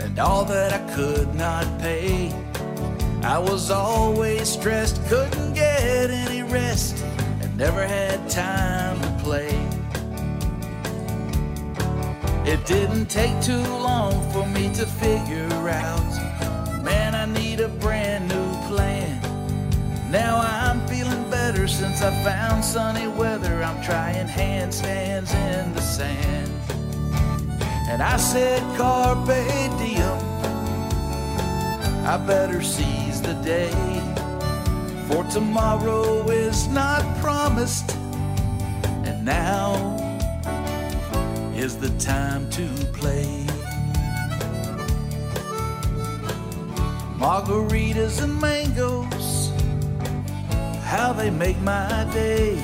[0.00, 2.30] and all that I could not pay.
[3.22, 7.02] I was always stressed, couldn't get any rest,
[7.40, 9.13] and never had time
[12.46, 18.28] It didn't take too long for me to figure out, man, I need a brand
[18.28, 19.20] new plan.
[20.10, 23.62] Now I'm feeling better since I found sunny weather.
[23.62, 26.50] I'm trying handstands in the sand.
[27.88, 29.26] And I said, Carpe
[29.78, 30.18] diem.
[32.06, 33.72] I better seize the day.
[35.08, 37.96] For tomorrow is not promised.
[39.06, 39.93] And now
[41.64, 43.24] is the time to play.
[47.16, 49.50] Margaritas and mangoes,
[50.82, 52.58] how they make my day.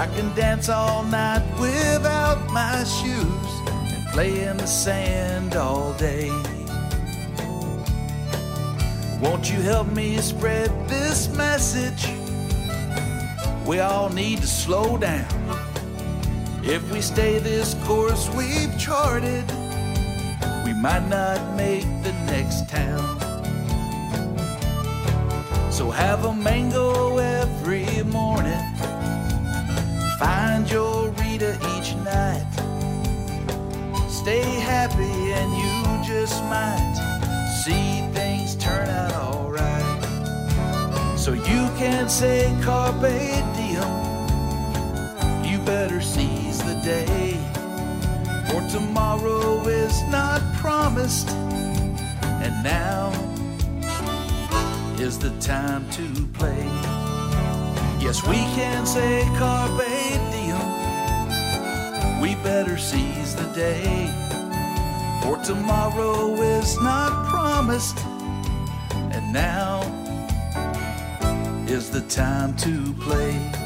[0.00, 3.50] I can dance all night without my shoes
[3.92, 6.30] and play in the sand all day.
[9.20, 12.06] Won't you help me spread this message?
[13.66, 15.61] We all need to slow down.
[16.64, 19.44] If we stay this course we've charted,
[20.64, 23.18] we might not make the next town.
[25.72, 28.62] So have a mango every morning.
[30.20, 32.46] Find your Rita each night.
[34.08, 36.94] Stay happy and you just might
[37.64, 40.04] see things turn out alright.
[41.18, 43.10] So you can say carpe
[43.56, 43.90] diem.
[45.44, 46.31] You better seize
[46.82, 47.38] the day.
[48.48, 51.30] For tomorrow is not promised.
[51.30, 53.12] And now
[54.98, 56.64] is the time to play.
[58.00, 59.88] Yes, we can say carpe
[60.32, 60.60] diem.
[62.20, 64.10] We better seize the day.
[65.22, 67.98] For tomorrow is not promised.
[69.12, 69.82] And now
[71.68, 73.61] is the time to play.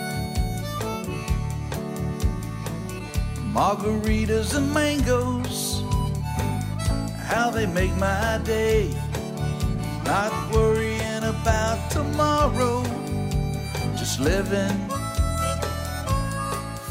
[3.57, 5.83] Margaritas and mangoes,
[7.25, 8.95] how they make my day.
[10.05, 12.83] Not worrying about tomorrow,
[13.97, 14.77] just living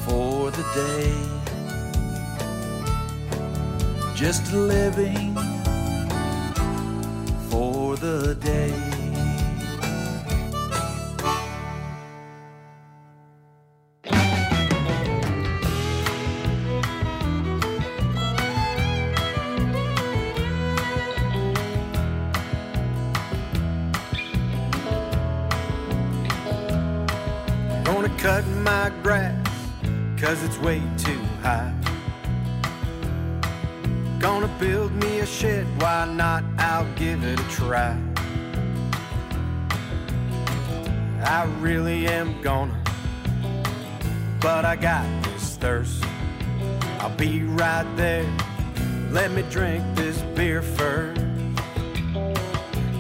[0.06, 1.14] for the day.
[4.16, 5.25] Just living
[37.76, 37.98] try.
[41.24, 42.78] I really am gonna,
[44.40, 46.04] but I got this thirst.
[47.00, 48.26] I'll be right there.
[49.12, 51.22] Let me drink this beer first.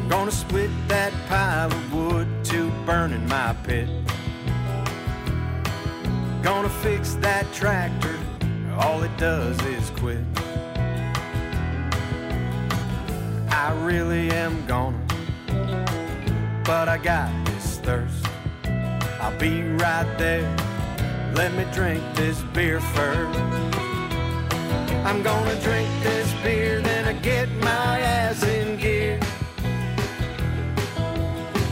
[0.09, 3.89] Gonna split that pile of wood to burn in my pit.
[6.43, 8.17] Gonna fix that tractor,
[8.77, 10.44] all it does is quit.
[13.85, 14.97] Really am gonna,
[16.63, 18.25] but I got this thirst.
[19.21, 20.49] I'll be right there.
[21.35, 23.39] Let me drink this beer first.
[25.05, 29.19] I'm gonna drink this beer, then I get my ass in gear.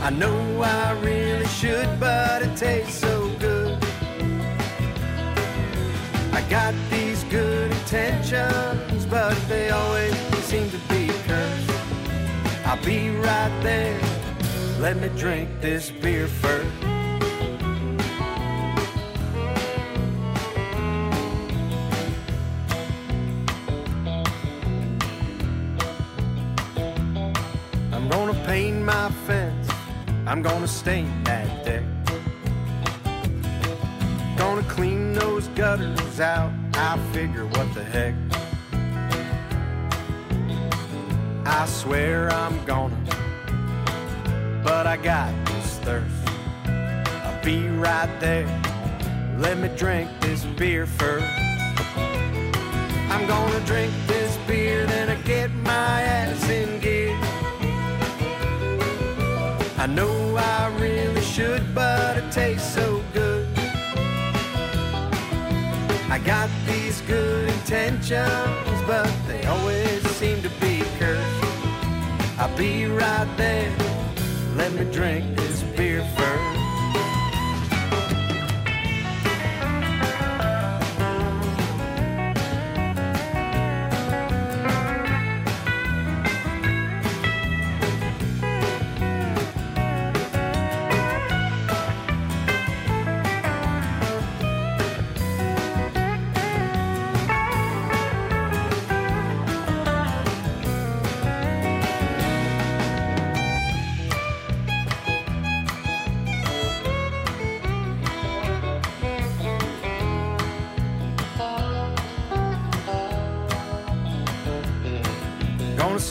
[0.00, 3.76] I know I really should, but it tastes so good.
[6.32, 10.14] I got these good intentions, but they always
[10.44, 10.93] seem to be.
[12.74, 14.00] I'll be right there.
[14.80, 16.66] Let me drink this beer first.
[27.92, 29.68] I'm gonna paint my fence.
[30.26, 31.84] I'm gonna stain that deck.
[34.36, 36.50] Gonna clean those gutters out.
[36.74, 38.33] I figure what the heck.
[41.56, 42.96] I swear I'm gonna,
[44.64, 46.28] but I got this thirst.
[46.66, 48.48] I'll be right there.
[49.38, 51.24] Let me drink this beer first.
[53.08, 57.16] I'm gonna drink this beer, then I get my ass in gear.
[59.78, 63.46] I know I really should, but it tastes so good.
[66.10, 71.44] I got these good intentions, but they always seem to be cursed.
[72.38, 73.74] I'll be right there.
[74.54, 76.53] Let me drink this beer first.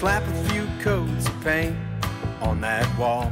[0.03, 1.77] Slap a few coats of paint
[2.41, 3.31] on that wall.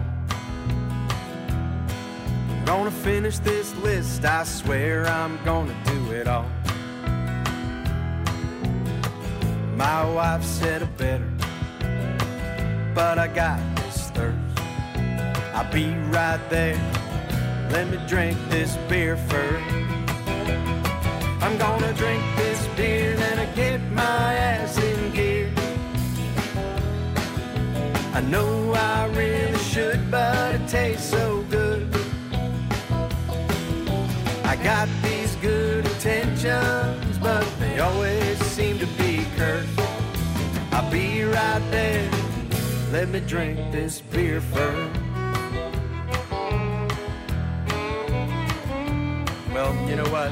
[2.66, 6.50] Gonna finish this list, I swear I'm gonna do it all.
[9.76, 11.30] My wife said it better,
[12.96, 14.38] but I got this thirst.
[15.54, 16.80] I'll be right there.
[17.70, 19.66] Let me drink this beer first.
[21.44, 23.18] I'm gonna drink this beer,
[28.22, 31.90] I know I really should, but it tastes so good.
[34.44, 39.68] I got these good intentions, but they always seem to be cursed.
[40.72, 42.08] I'll be right there.
[42.92, 45.00] Let me drink this beer first.
[49.52, 50.32] Well, you know what?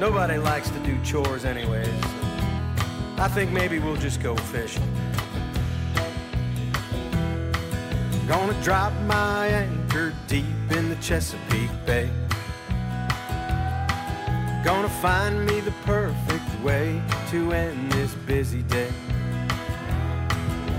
[0.00, 1.88] Nobody likes to do chores anyways.
[3.18, 5.01] I think maybe we'll just go fishing.
[8.32, 12.08] Gonna drop my anchor deep in the Chesapeake Bay.
[14.64, 18.90] Gonna find me the perfect way to end this busy day.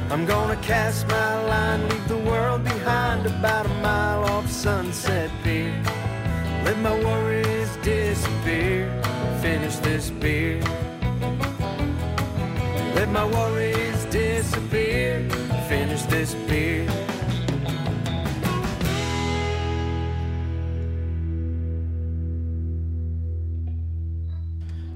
[0.09, 5.79] I'm gonna cast my line, leave the world behind about a mile off Sunset Pier.
[6.65, 8.89] Let my worries disappear,
[9.43, 10.59] finish this beer.
[12.95, 15.29] Let my worries disappear,
[15.69, 16.89] finish this beer.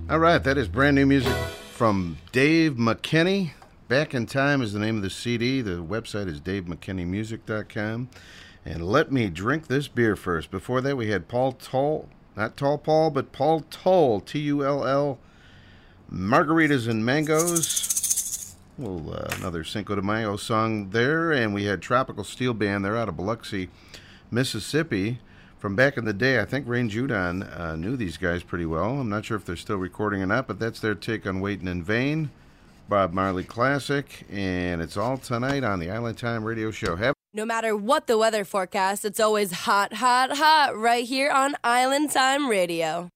[0.09, 1.33] All right, that is brand new music
[1.73, 3.51] from Dave McKinney.
[3.89, 5.59] Back in Time is the name of the CD.
[5.59, 8.07] The website is davemckinneymusic.com.
[8.63, 10.49] And let me drink this beer first.
[10.49, 12.07] Before that, we had Paul Tull,
[12.37, 15.19] not Tall Paul, but Paul Tull, T U L L,
[16.09, 18.55] Margaritas and Mangoes.
[18.77, 21.33] Well, uh, another Cinco de Mayo song there.
[21.33, 22.85] And we had Tropical Steel Band.
[22.85, 23.67] They're out of Biloxi,
[24.31, 25.19] Mississippi.
[25.67, 29.01] From back in the day, I think Rain Judon uh, knew these guys pretty well.
[29.01, 31.67] I'm not sure if they're still recording or not, but that's their take on Waiting
[31.67, 32.29] in Vain,
[32.87, 36.95] Bob Marley Classic, and it's all tonight on the Island Time Radio Show.
[36.95, 41.57] Have No matter what the weather forecast, it's always hot, hot, hot right here on
[41.65, 43.09] Island Time Radio.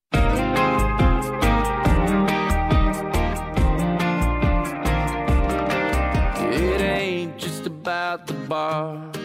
[6.52, 9.15] It ain't just about the bars.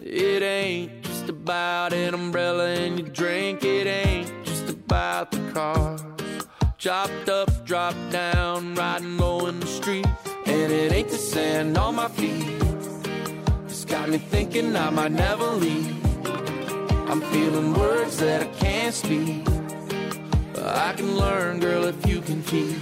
[0.00, 0.99] It ain't just
[1.50, 3.64] about an umbrella and your drink.
[3.64, 6.00] It ain't just about the cars.
[6.78, 10.06] Chopped up, dropped down, riding low in the street.
[10.46, 12.46] And it ain't the sand on my feet.
[13.64, 15.92] It's got me thinking I might never leave.
[17.10, 19.44] I'm feeling words that I can't speak.
[20.54, 22.78] But I can learn, girl, if you can teach.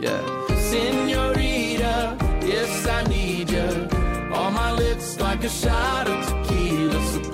[0.00, 0.22] Yeah.
[0.70, 3.88] Senorita, yes, I need you.
[4.34, 7.00] On my lips like a shot of tequila.
[7.06, 7.27] So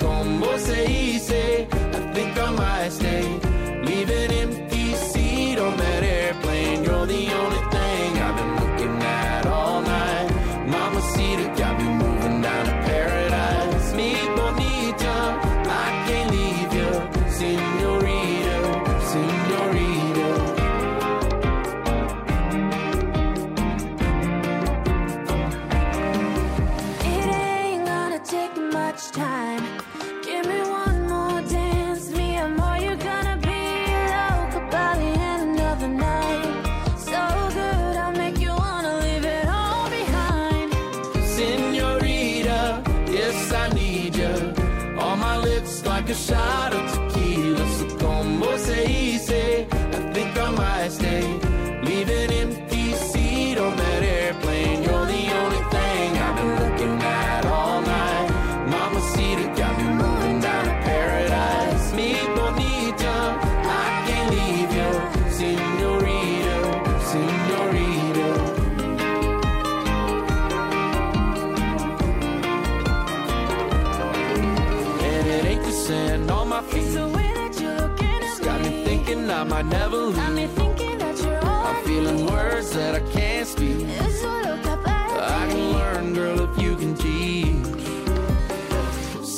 [0.59, 1.34] se hizo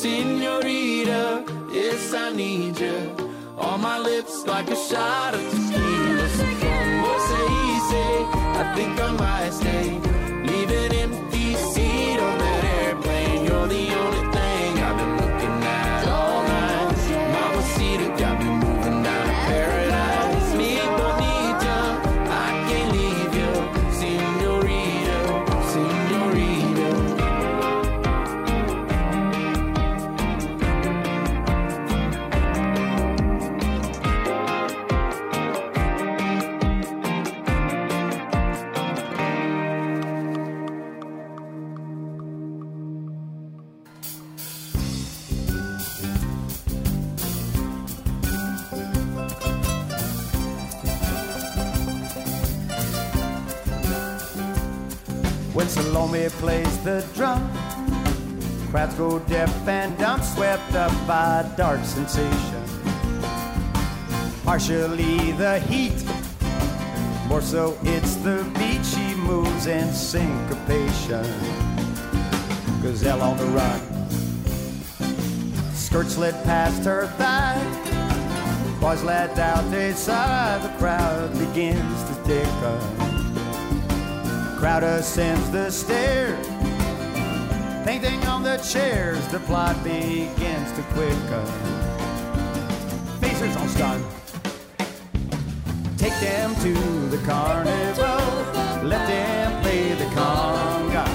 [0.06, 3.10] Senorita, yes, I need you.
[3.58, 6.28] On my lips like a shot of tequila.
[6.28, 6.46] Say,
[7.90, 8.12] say,
[8.60, 10.25] I think I might stay.
[56.06, 57.50] Salome plays the drum,
[58.70, 62.62] crowds go deaf and dumb, swept up by dark sensation.
[64.44, 66.04] Partially the heat,
[67.26, 71.26] more so it's the beat she moves in syncopation.
[72.82, 73.80] Gazelle on the run,
[75.74, 77.60] skirt slid past her thigh.
[78.80, 83.05] Boys let out a sigh, the crowd begins to thicken.
[84.66, 86.44] Crowd ascends the stairs,
[87.86, 89.24] painting on the chairs.
[89.28, 91.46] The plot begins to quicken.
[93.20, 94.04] Facers all stunned.
[95.96, 96.74] Take them to
[97.10, 98.26] the carnival.
[98.82, 101.06] Let them play the conga.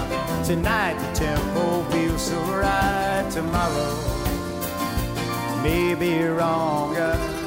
[0.45, 3.30] Tonight the tempo feels so right.
[3.30, 3.98] Tomorrow
[5.61, 7.18] may be wronger.
[7.19, 7.40] Uh,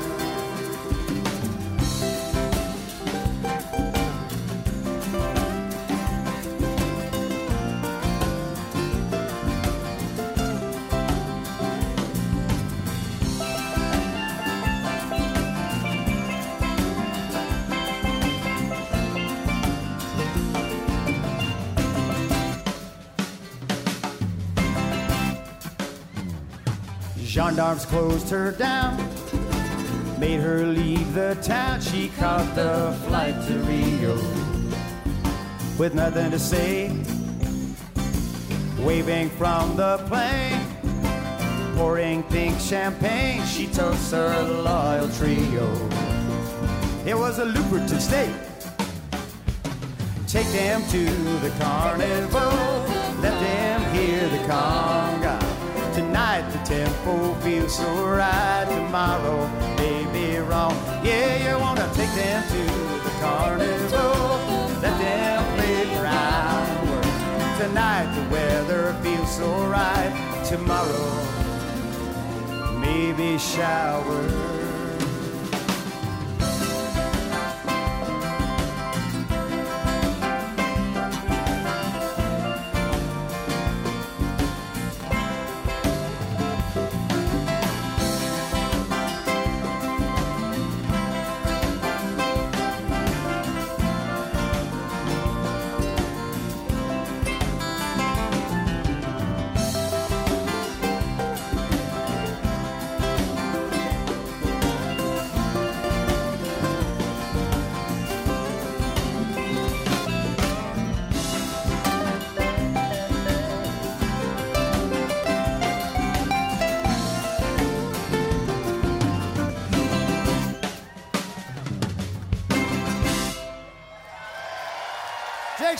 [27.54, 28.96] Gendarmes closed her down,
[30.18, 31.80] made her leave the town.
[31.80, 34.16] She caught the flight to Rio
[35.78, 36.88] with nothing to say,
[38.80, 40.66] waving from the plane,
[41.76, 43.46] pouring pink champagne.
[43.46, 45.70] She toasts her loyal trio.
[47.06, 48.34] It was a lucrative stay.
[50.26, 51.04] Take them to
[51.38, 52.50] the carnival,
[53.22, 55.03] let them hear the conga.
[56.14, 58.66] Tonight the tempo feels so right.
[58.68, 60.76] Tomorrow may be wrong.
[61.02, 62.64] Yeah, you wanna take them to
[63.02, 64.38] the carnival.
[64.80, 67.02] Let them play groundwork.
[67.58, 70.12] Tonight the weather feels so right.
[70.44, 71.10] Tomorrow
[72.78, 74.63] maybe shower.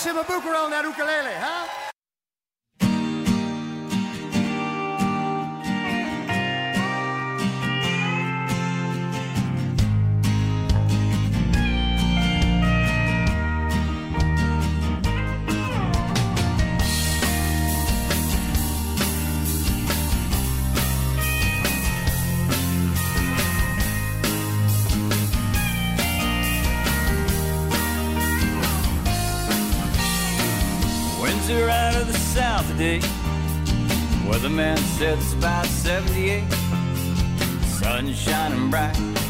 [0.04, 1.53] Jake Shimabukuro on ukulele, huh?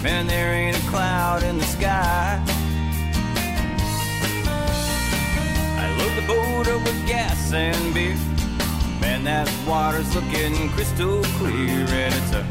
[0.04, 2.40] Man, there ain't a cloud in the sky.
[5.82, 8.14] I load the boat up with gas and beer.
[9.00, 12.44] Man, that water's looking crystal clear, and it's a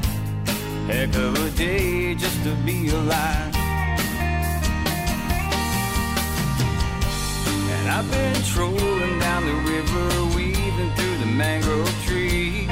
[0.87, 3.55] Heck of a day just to be alive.
[7.75, 12.67] And I've been trolling down the river, weaving through the mangrove trees.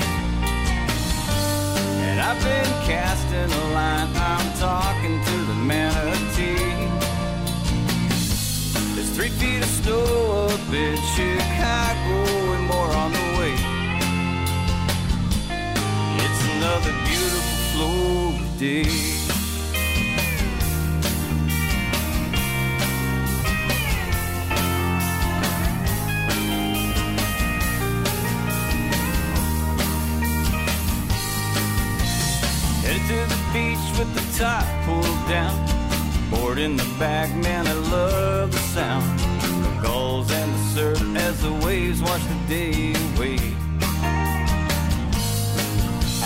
[2.03, 4.14] And I've been casting a line,
[5.72, 6.89] Manatee.
[8.93, 12.18] There's three feet of snow up in Chicago
[12.56, 13.56] and more on the way.
[16.23, 19.11] It's another beautiful Florida day.
[33.07, 34.81] To the beach with the top
[35.32, 35.56] down.
[36.30, 39.08] Board in the back, man, I love the sound.
[39.64, 43.40] The gulls and the surf as the waves wash the day away.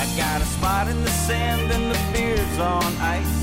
[0.02, 3.36] I got a spot in the sand and the beer's on ice.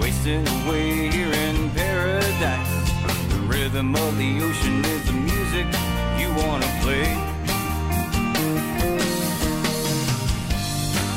[0.00, 2.74] Wasting away here in paradise.
[3.32, 5.66] The rhythm of the ocean is the music
[6.20, 7.08] you wanna play.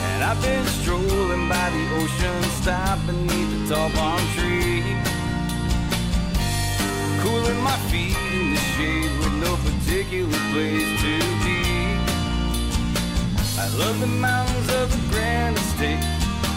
[0.09, 4.81] And I've been strolling by the ocean, stopping the tall palm tree.
[7.21, 11.13] Cooling my feet in the shade with no particular place to
[11.43, 11.61] be.
[13.63, 16.03] I love the mountains of the Grand Estate,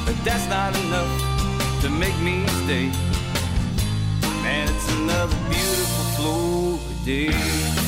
[0.07, 1.13] but that's not enough
[1.83, 2.89] to make me stay.
[4.43, 7.82] Man, it's another beautiful Florida day.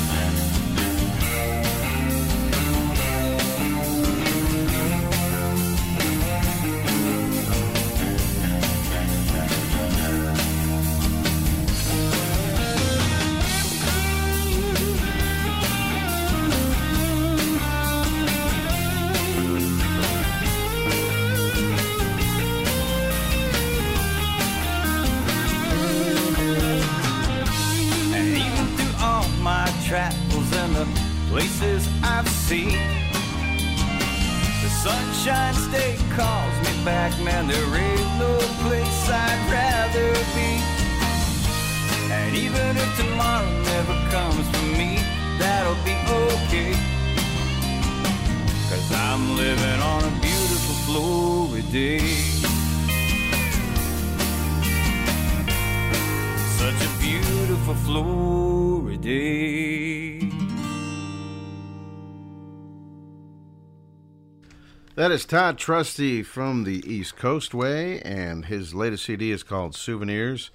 [65.14, 70.50] Is Todd Trusty from the East Coast Way, and his latest CD is called Souvenirs.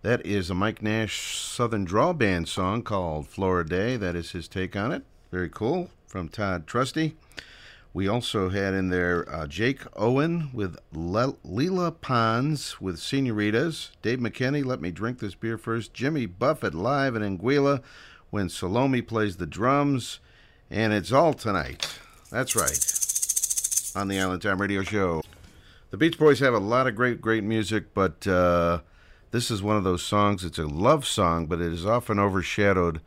[0.00, 3.96] That is a Mike Nash Southern Draw Band song called Florida Day.
[3.98, 5.02] That is his take on it.
[5.30, 7.14] Very cool from Todd Trusty.
[7.92, 13.90] We also had in there uh, Jake Owen with Le- Leela Pons with Senoritas.
[14.00, 15.92] Dave McKinney, Let Me Drink This Beer First.
[15.92, 17.82] Jimmy Buffett live in Anguilla
[18.30, 20.20] when Salome plays the drums.
[20.70, 21.86] And it's all tonight.
[22.30, 22.99] That's right.
[23.96, 25.22] On the Island Time Radio Show.
[25.90, 28.80] The Beach Boys have a lot of great, great music, but uh,
[29.32, 30.44] this is one of those songs.
[30.44, 33.00] It's a love song, but it is often overshadowed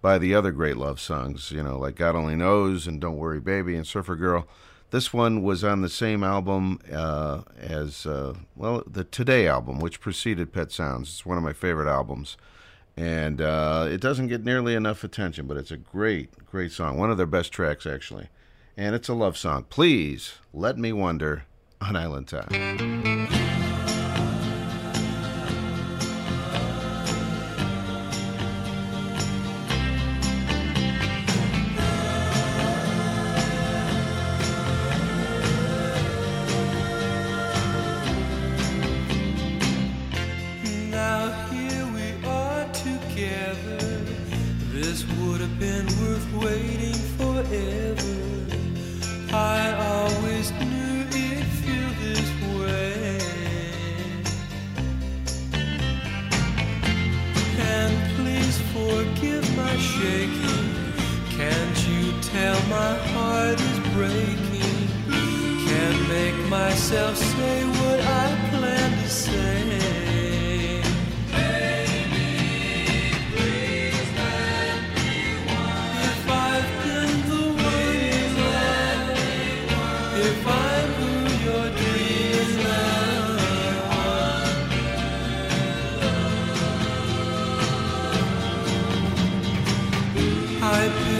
[0.00, 3.40] by the other great love songs, you know, like God Only Knows and Don't Worry
[3.40, 4.46] Baby and Surfer Girl.
[4.90, 10.00] This one was on the same album uh, as, uh, well, the Today album, which
[10.00, 11.08] preceded Pet Sounds.
[11.08, 12.36] It's one of my favorite albums.
[12.96, 16.96] And uh, it doesn't get nearly enough attention, but it's a great, great song.
[16.96, 18.28] One of their best tracks, actually.
[18.78, 19.64] And it's a love song.
[19.68, 21.46] Please let me wonder
[21.80, 22.97] on Island Time.
[90.88, 91.17] I build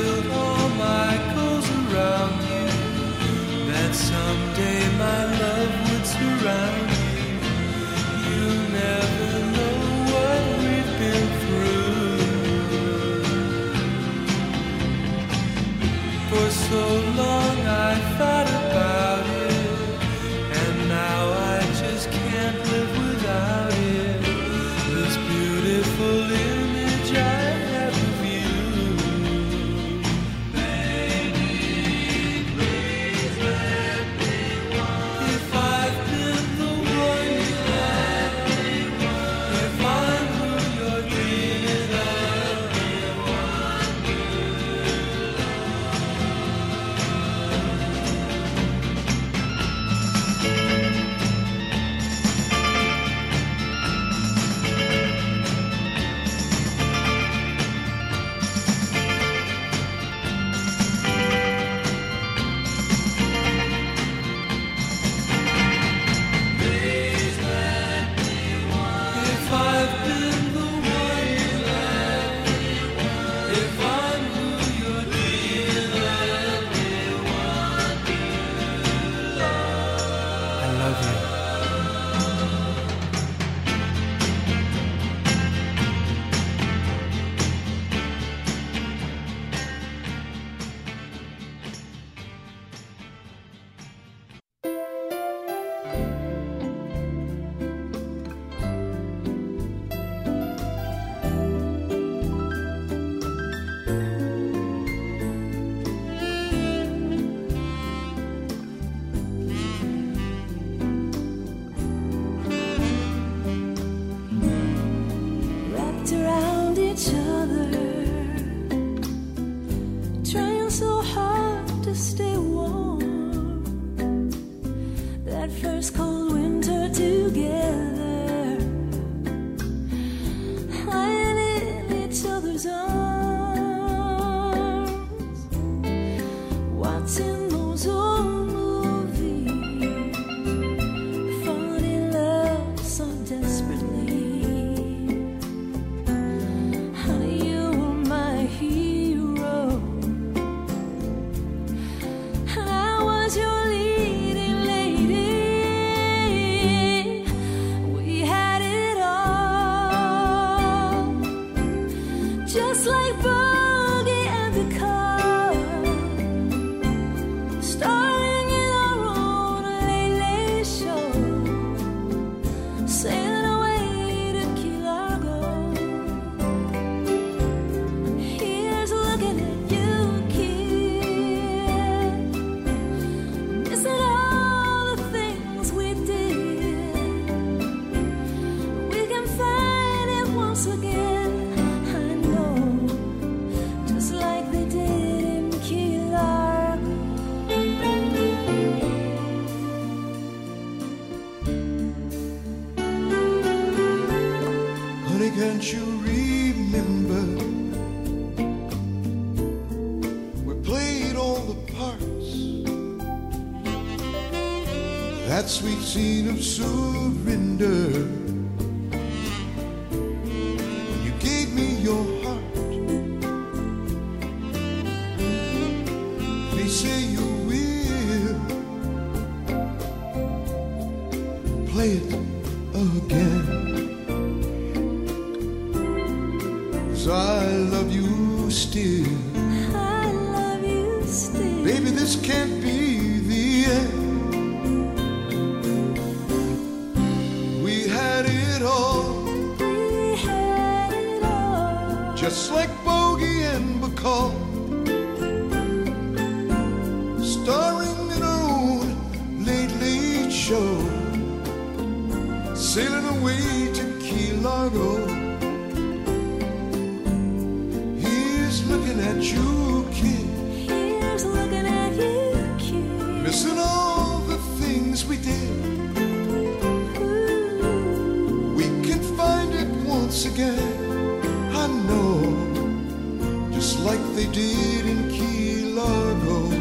[283.89, 286.58] like they did in Key Largo.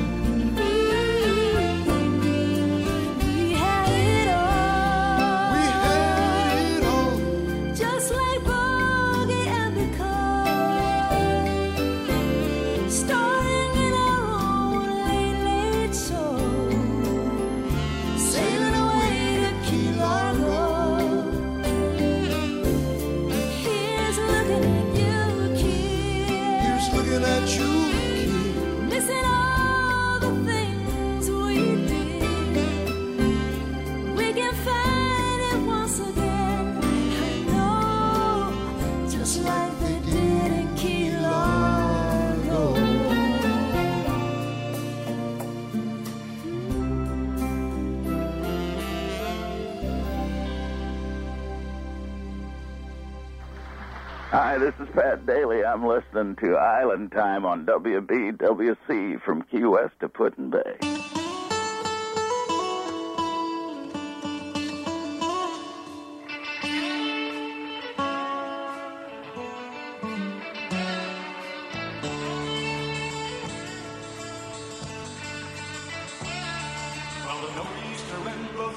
[55.68, 60.77] I'm listening to Island Time on WBWC from Key West to Putin Bay.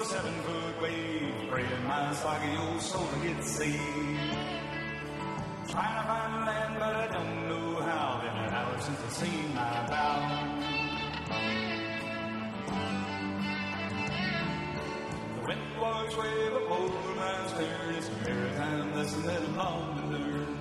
[0.03, 4.40] Seven foot wave, praying my soggy old soul to get saved.
[5.71, 8.21] Trying to find land, but I don't know how.
[8.21, 10.17] Been an hour since I've seen my bow.
[15.37, 17.95] The wind blows, way up over my stern.
[17.95, 20.57] It's a maritime lesson that I'm long to learn.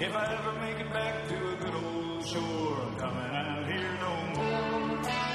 [0.00, 3.98] If I ever make it back to a good old shore, I'm coming out here
[4.00, 5.27] no more.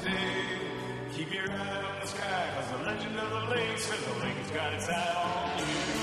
[0.00, 4.50] Keep your eye on the sky, cause the legend of the lake, and the links
[4.50, 6.01] got its eye on you.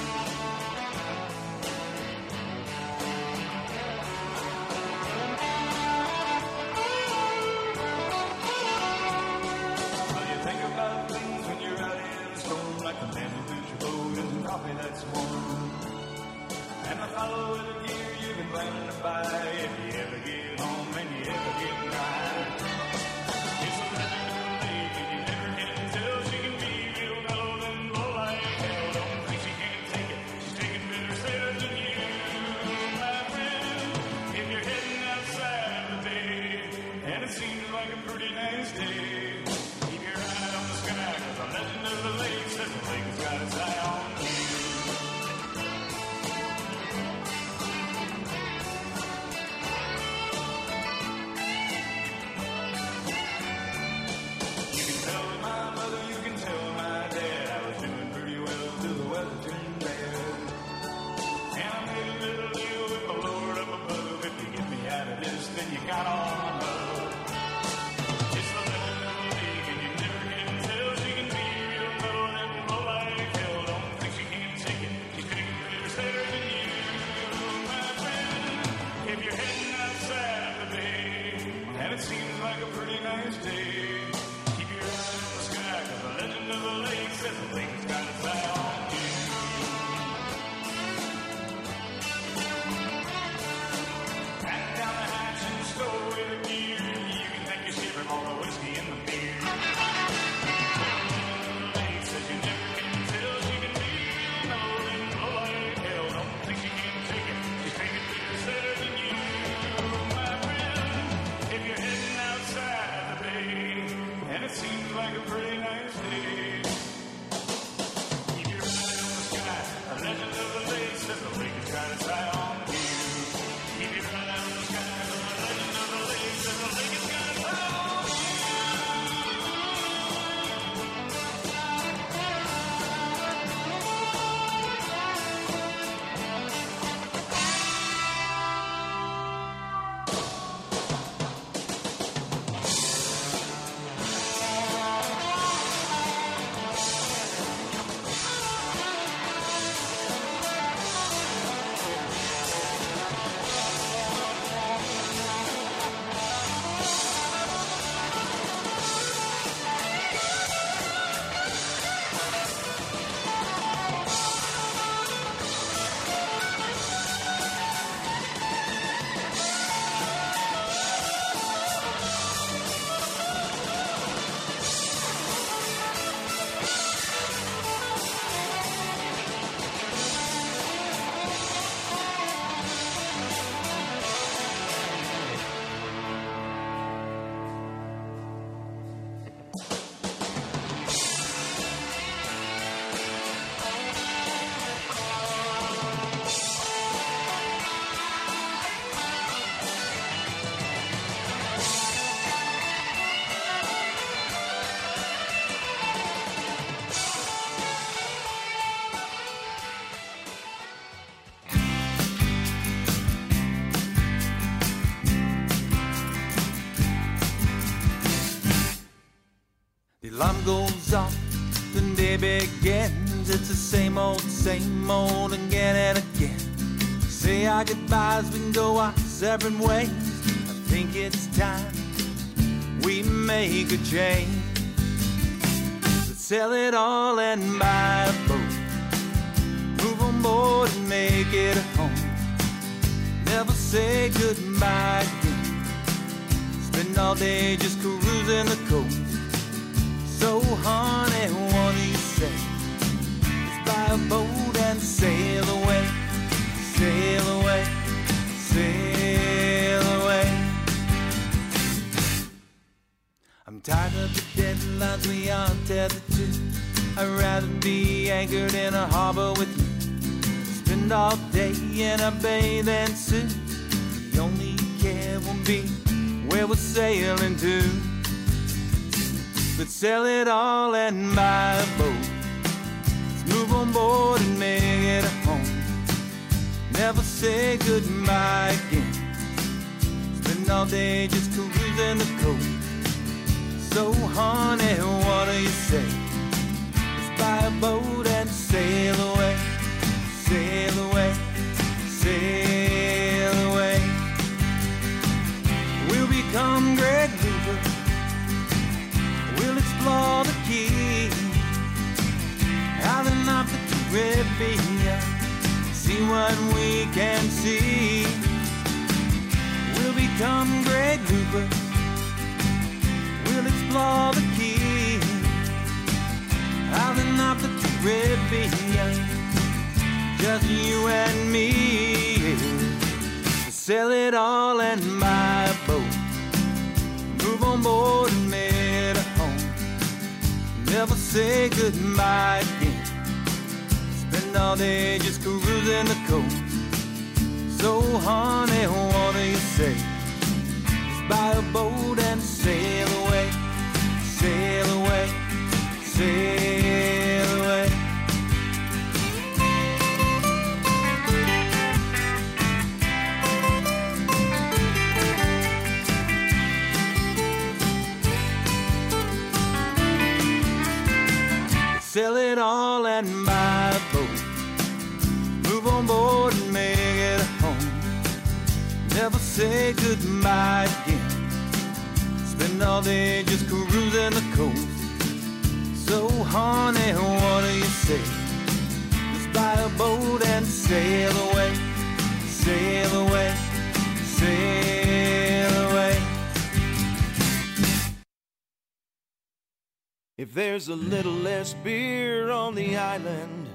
[401.49, 403.47] Less beer on the island,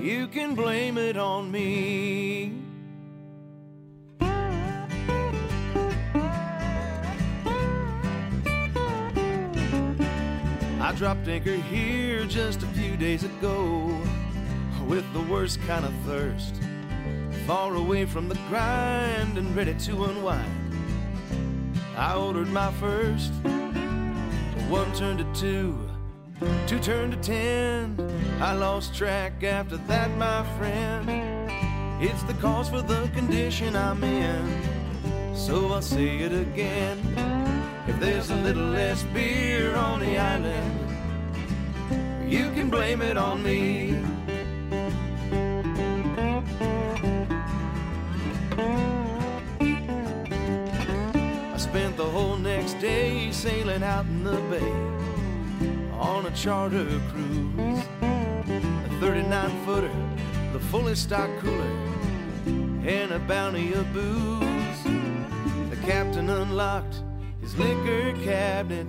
[0.00, 2.52] you can blame it on me.
[10.80, 14.00] I dropped anchor here just a few days ago
[14.86, 16.54] with the worst kind of thirst.
[17.46, 20.76] Far away from the grind and ready to unwind.
[21.96, 23.32] I ordered my first.
[24.68, 25.93] One turned to two,
[26.66, 27.96] two turned to ten.
[28.40, 31.08] I lost track after that, my friend.
[32.02, 34.62] It's the cause for the condition I'm in.
[35.34, 36.98] So I'll say it again.
[37.86, 40.80] If there's a little less beer on the island,
[42.30, 43.96] you can blame it on me.
[51.52, 54.93] I spent the whole next day sailing out in the bay
[56.34, 57.84] charter cruise.
[58.02, 59.90] A 39 footer,
[60.52, 61.76] the fully stocked cooler,
[62.84, 64.82] and a bounty of booze.
[65.70, 67.02] The captain unlocked
[67.40, 68.86] his liquor cabinet.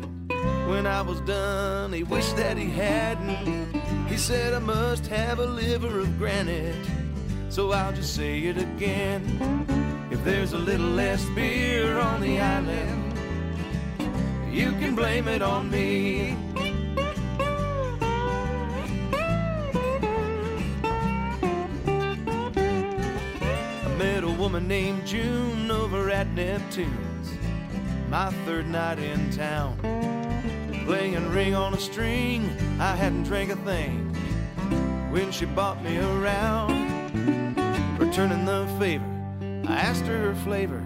[0.68, 3.76] When I was done, he wished that he hadn't.
[4.08, 6.76] He said I must have a liver of granite.
[7.50, 9.22] So I'll just say it again.
[10.12, 13.20] If there's a little less beer on the island,
[14.52, 16.45] you can blame it on me.
[24.68, 27.30] Named June over at Neptune's,
[28.10, 29.78] my third night in town.
[30.86, 34.12] Playing ring on a string, I hadn't drank a thing
[35.12, 36.74] when she bought me around.
[38.00, 39.06] Returning the favor,
[39.68, 40.84] I asked her her flavor.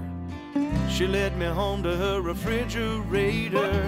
[0.90, 3.84] She led me home to her refrigerator.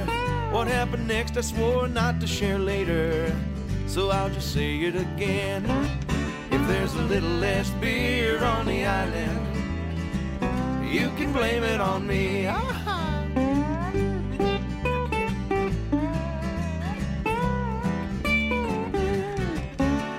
[0.52, 3.36] What happened next, I swore not to share later.
[3.88, 5.66] so I'll just say it again.
[6.50, 9.51] If there's a little less beer on the island,
[10.92, 12.46] you can blame it on me.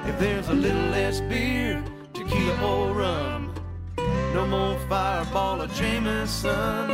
[0.09, 1.84] If there's a little less beer,
[2.15, 3.55] tequila or rum,
[4.33, 6.89] no more fireball or Jameson.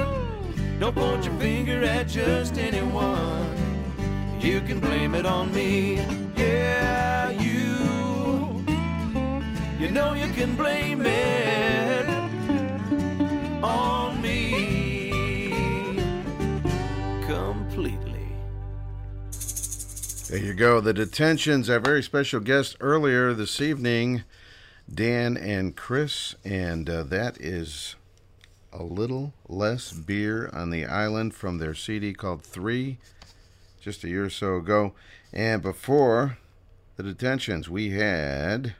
[0.80, 3.46] Don't point your finger at just anyone.
[4.40, 5.96] You can blame it on me.
[6.36, 8.64] Yeah, you.
[9.78, 11.87] You know you can blame it
[20.28, 20.82] There you go.
[20.82, 24.24] The detentions, our very special guest earlier this evening,
[24.92, 27.96] Dan and Chris, and uh, that is
[28.70, 32.98] a little less beer on the island from their CD called Three,
[33.80, 34.92] just a year or so ago.
[35.32, 36.36] And before
[36.96, 38.74] the detentions, we had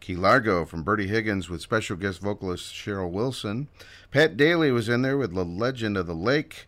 [0.00, 3.68] Key Largo from Bertie Higgins with special guest vocalist Cheryl Wilson.
[4.10, 6.66] Pat Daly was in there with The Legend of the Lake.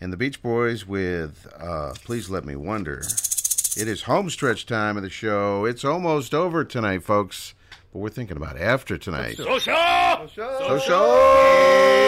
[0.00, 3.00] And the Beach Boys with uh, Please Let Me Wonder.
[3.76, 5.66] It is homestretch time of the show.
[5.66, 7.54] It's almost over tonight, folks.
[7.92, 9.36] But we're thinking about after tonight.
[9.36, 9.58] Social!
[9.58, 11.06] Social!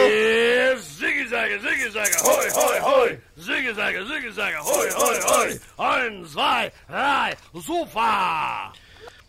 [0.09, 3.19] Yes, ziggy zagga, ziggy zagga, hoi, hoi, hoi!
[3.39, 5.59] Ziggy zagga, ziggy zagga, hoi, hoi, hoi!
[5.79, 8.73] Ein, zwei, drei, super!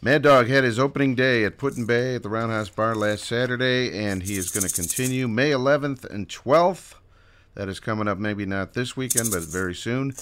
[0.02, 4.24] Mad Dog had his opening day at Put-in-Bay at the Roundhouse Bar last Saturday, and
[4.24, 6.94] he is going to continue May 11th and 12th.
[7.56, 10.14] That is coming up maybe not this weekend, but very soon,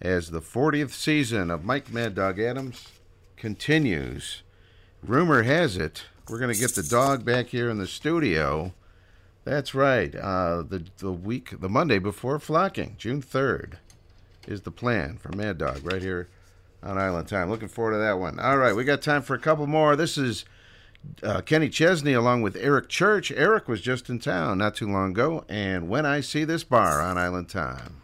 [0.00, 2.88] as the 40th season of Mike Mad Dog Adams
[3.36, 4.42] continues.
[5.02, 8.72] Rumor has it we're going to get the dog back here in the studio.
[9.44, 10.14] That's right.
[10.14, 13.74] Uh, the the week, the Monday before Phlocking, June 3rd,
[14.46, 16.28] is the plan for Mad Dog right here
[16.84, 17.50] on Island Time.
[17.50, 18.38] Looking forward to that one.
[18.38, 19.96] All right, we got time for a couple more.
[19.96, 20.44] This is
[21.22, 23.30] uh, Kenny Chesney along with Eric Church.
[23.32, 27.00] Eric was just in town not too long ago, and when I see this bar
[27.00, 27.96] on Island Time.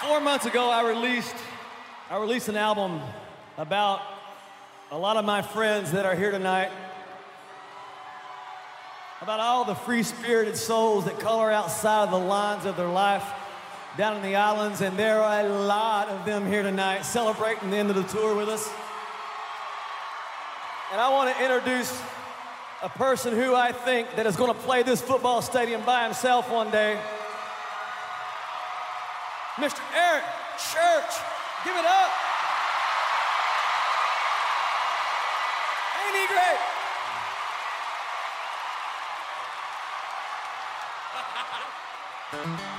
[0.00, 1.34] Four months ago, I released
[2.10, 3.00] I released an album
[3.56, 4.02] about
[4.90, 6.70] a lot of my friends that are here tonight.
[9.22, 13.24] About all the free spirited souls that color outside of the lines of their life
[13.96, 17.76] down in the islands, and there are a lot of them here tonight celebrating the
[17.76, 18.70] end of the tour with us.
[20.94, 22.00] And I want to introduce
[22.80, 26.48] a person who I think that is going to play this football stadium by himself
[26.48, 26.96] one day.
[29.56, 29.80] Mr.
[29.92, 30.22] Eric
[30.56, 31.18] Church.
[31.64, 32.10] Give it up.
[35.98, 36.60] Ain't he great?
[42.30, 42.73] Here we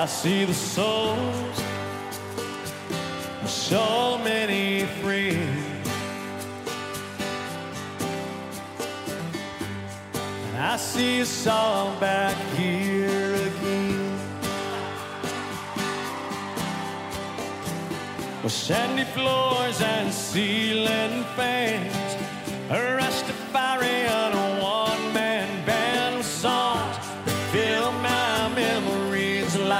[0.00, 1.60] I see the souls
[3.42, 5.88] of so many friends.
[10.46, 14.20] And I see a song back here again.
[18.44, 22.14] With sandy floors and ceiling fans,
[22.70, 24.47] a Rastafarian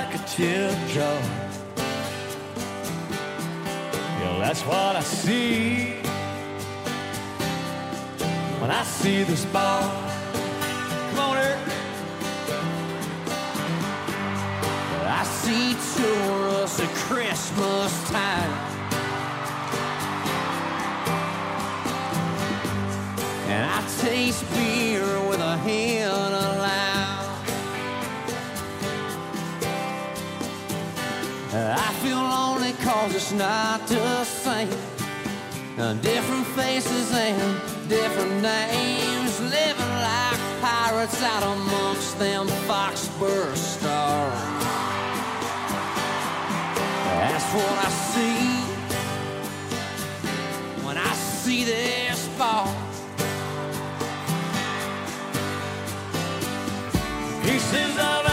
[0.02, 1.22] like a teardrop.
[4.20, 5.94] Yeah, that's what I see
[8.60, 9.82] when I see this bar.
[11.10, 11.58] Come on, Eric.
[15.20, 18.52] I see tourists at Christmas time.
[23.52, 24.97] And I taste beer
[33.32, 34.68] not the same.
[35.78, 39.40] Uh, different faces and different names.
[39.40, 44.34] Living like pirates out amongst them Foxborough stars.
[47.04, 48.58] That's what I see
[50.84, 51.98] when I see this.
[57.42, 58.27] Pieces of our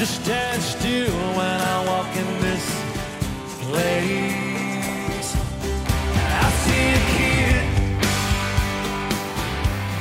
[0.00, 2.66] just stand still when I walk in this
[3.68, 5.28] place.
[6.16, 7.64] I see a kid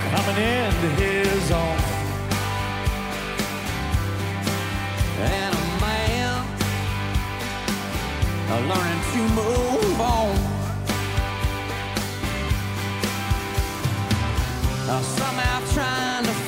[0.10, 1.80] coming into his own,
[5.20, 6.46] and a man
[8.72, 10.36] learning to move on.
[14.88, 16.39] Now somehow trying to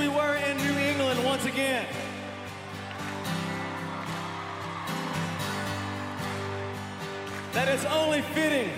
[0.00, 1.86] we were in New England once again,
[7.52, 8.72] that it's only fitting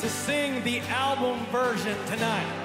[0.00, 2.63] to sing the album version tonight.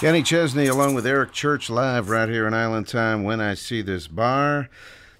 [0.00, 3.82] Kenny Chesney along with Eric Church live right here in Island Time when I see
[3.82, 4.70] this bar.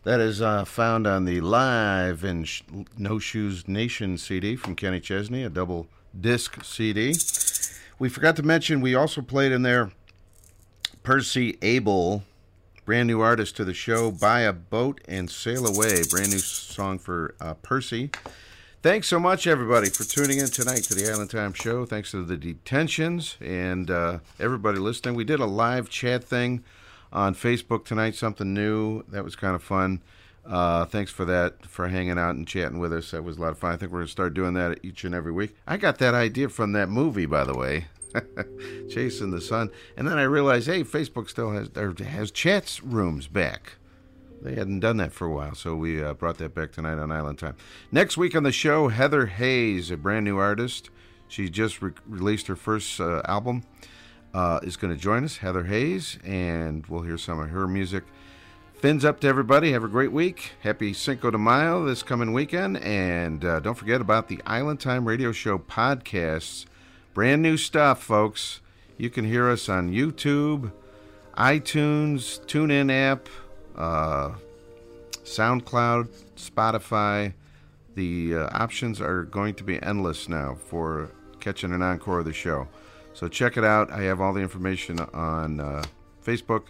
[0.04, 2.62] That is uh, found on the Live in Sh-
[2.96, 5.86] No Shoes Nation CD from Kenny Chesney, a double
[6.18, 7.14] disc CD.
[7.98, 9.90] We forgot to mention we also played in there
[11.02, 12.22] Percy Abel,
[12.86, 16.98] brand new artist to the show, Buy a Boat and Sail Away, brand new song
[16.98, 18.12] for uh, Percy.
[18.82, 21.84] Thanks so much, everybody, for tuning in tonight to the Island Time Show.
[21.84, 25.14] Thanks to the detentions and uh, everybody listening.
[25.14, 26.64] We did a live chat thing
[27.12, 29.02] on Facebook tonight, something new.
[29.08, 30.00] That was kind of fun.
[30.46, 33.10] Uh, thanks for that, for hanging out and chatting with us.
[33.10, 33.74] That was a lot of fun.
[33.74, 35.54] I think we're going to start doing that each and every week.
[35.66, 37.84] I got that idea from that movie, by the way.
[38.88, 39.68] Chasing the Sun.
[39.98, 41.68] And then I realized, hey, Facebook still has
[41.98, 43.74] has chats rooms back.
[44.42, 47.12] They hadn't done that for a while, so we uh, brought that back tonight on
[47.12, 47.56] Island Time.
[47.92, 50.90] Next week on the show, Heather Hayes, a brand new artist.
[51.28, 53.64] She just re- released her first uh, album.
[54.32, 58.04] Uh, is going to join us, Heather Hayes, and we'll hear some of her music.
[58.80, 59.72] Fins up to everybody.
[59.72, 60.52] Have a great week.
[60.60, 62.78] Happy Cinco de Mayo this coming weekend.
[62.78, 66.64] And uh, don't forget about the Island Time Radio Show podcasts.
[67.12, 68.60] Brand new stuff, folks.
[68.96, 70.72] You can hear us on YouTube,
[71.36, 73.28] iTunes, TuneIn app,
[73.80, 74.34] uh,
[75.24, 77.32] SoundCloud, Spotify.
[77.94, 81.10] The uh, options are going to be endless now for
[81.40, 82.68] catching an encore of the show.
[83.14, 83.90] So check it out.
[83.90, 85.82] I have all the information on uh,
[86.24, 86.64] Facebook,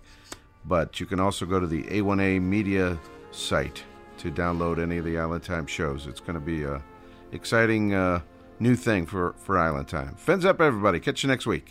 [0.65, 2.99] but you can also go to the A1A Media
[3.33, 3.83] site
[4.19, 6.07] to download any of the Island Time shows.
[6.07, 6.83] It's going to be a
[7.33, 8.21] exciting uh,
[8.59, 10.15] new thing for, for Island Time.
[10.15, 11.01] Fins up, everybody.
[11.01, 11.71] Catch you next week.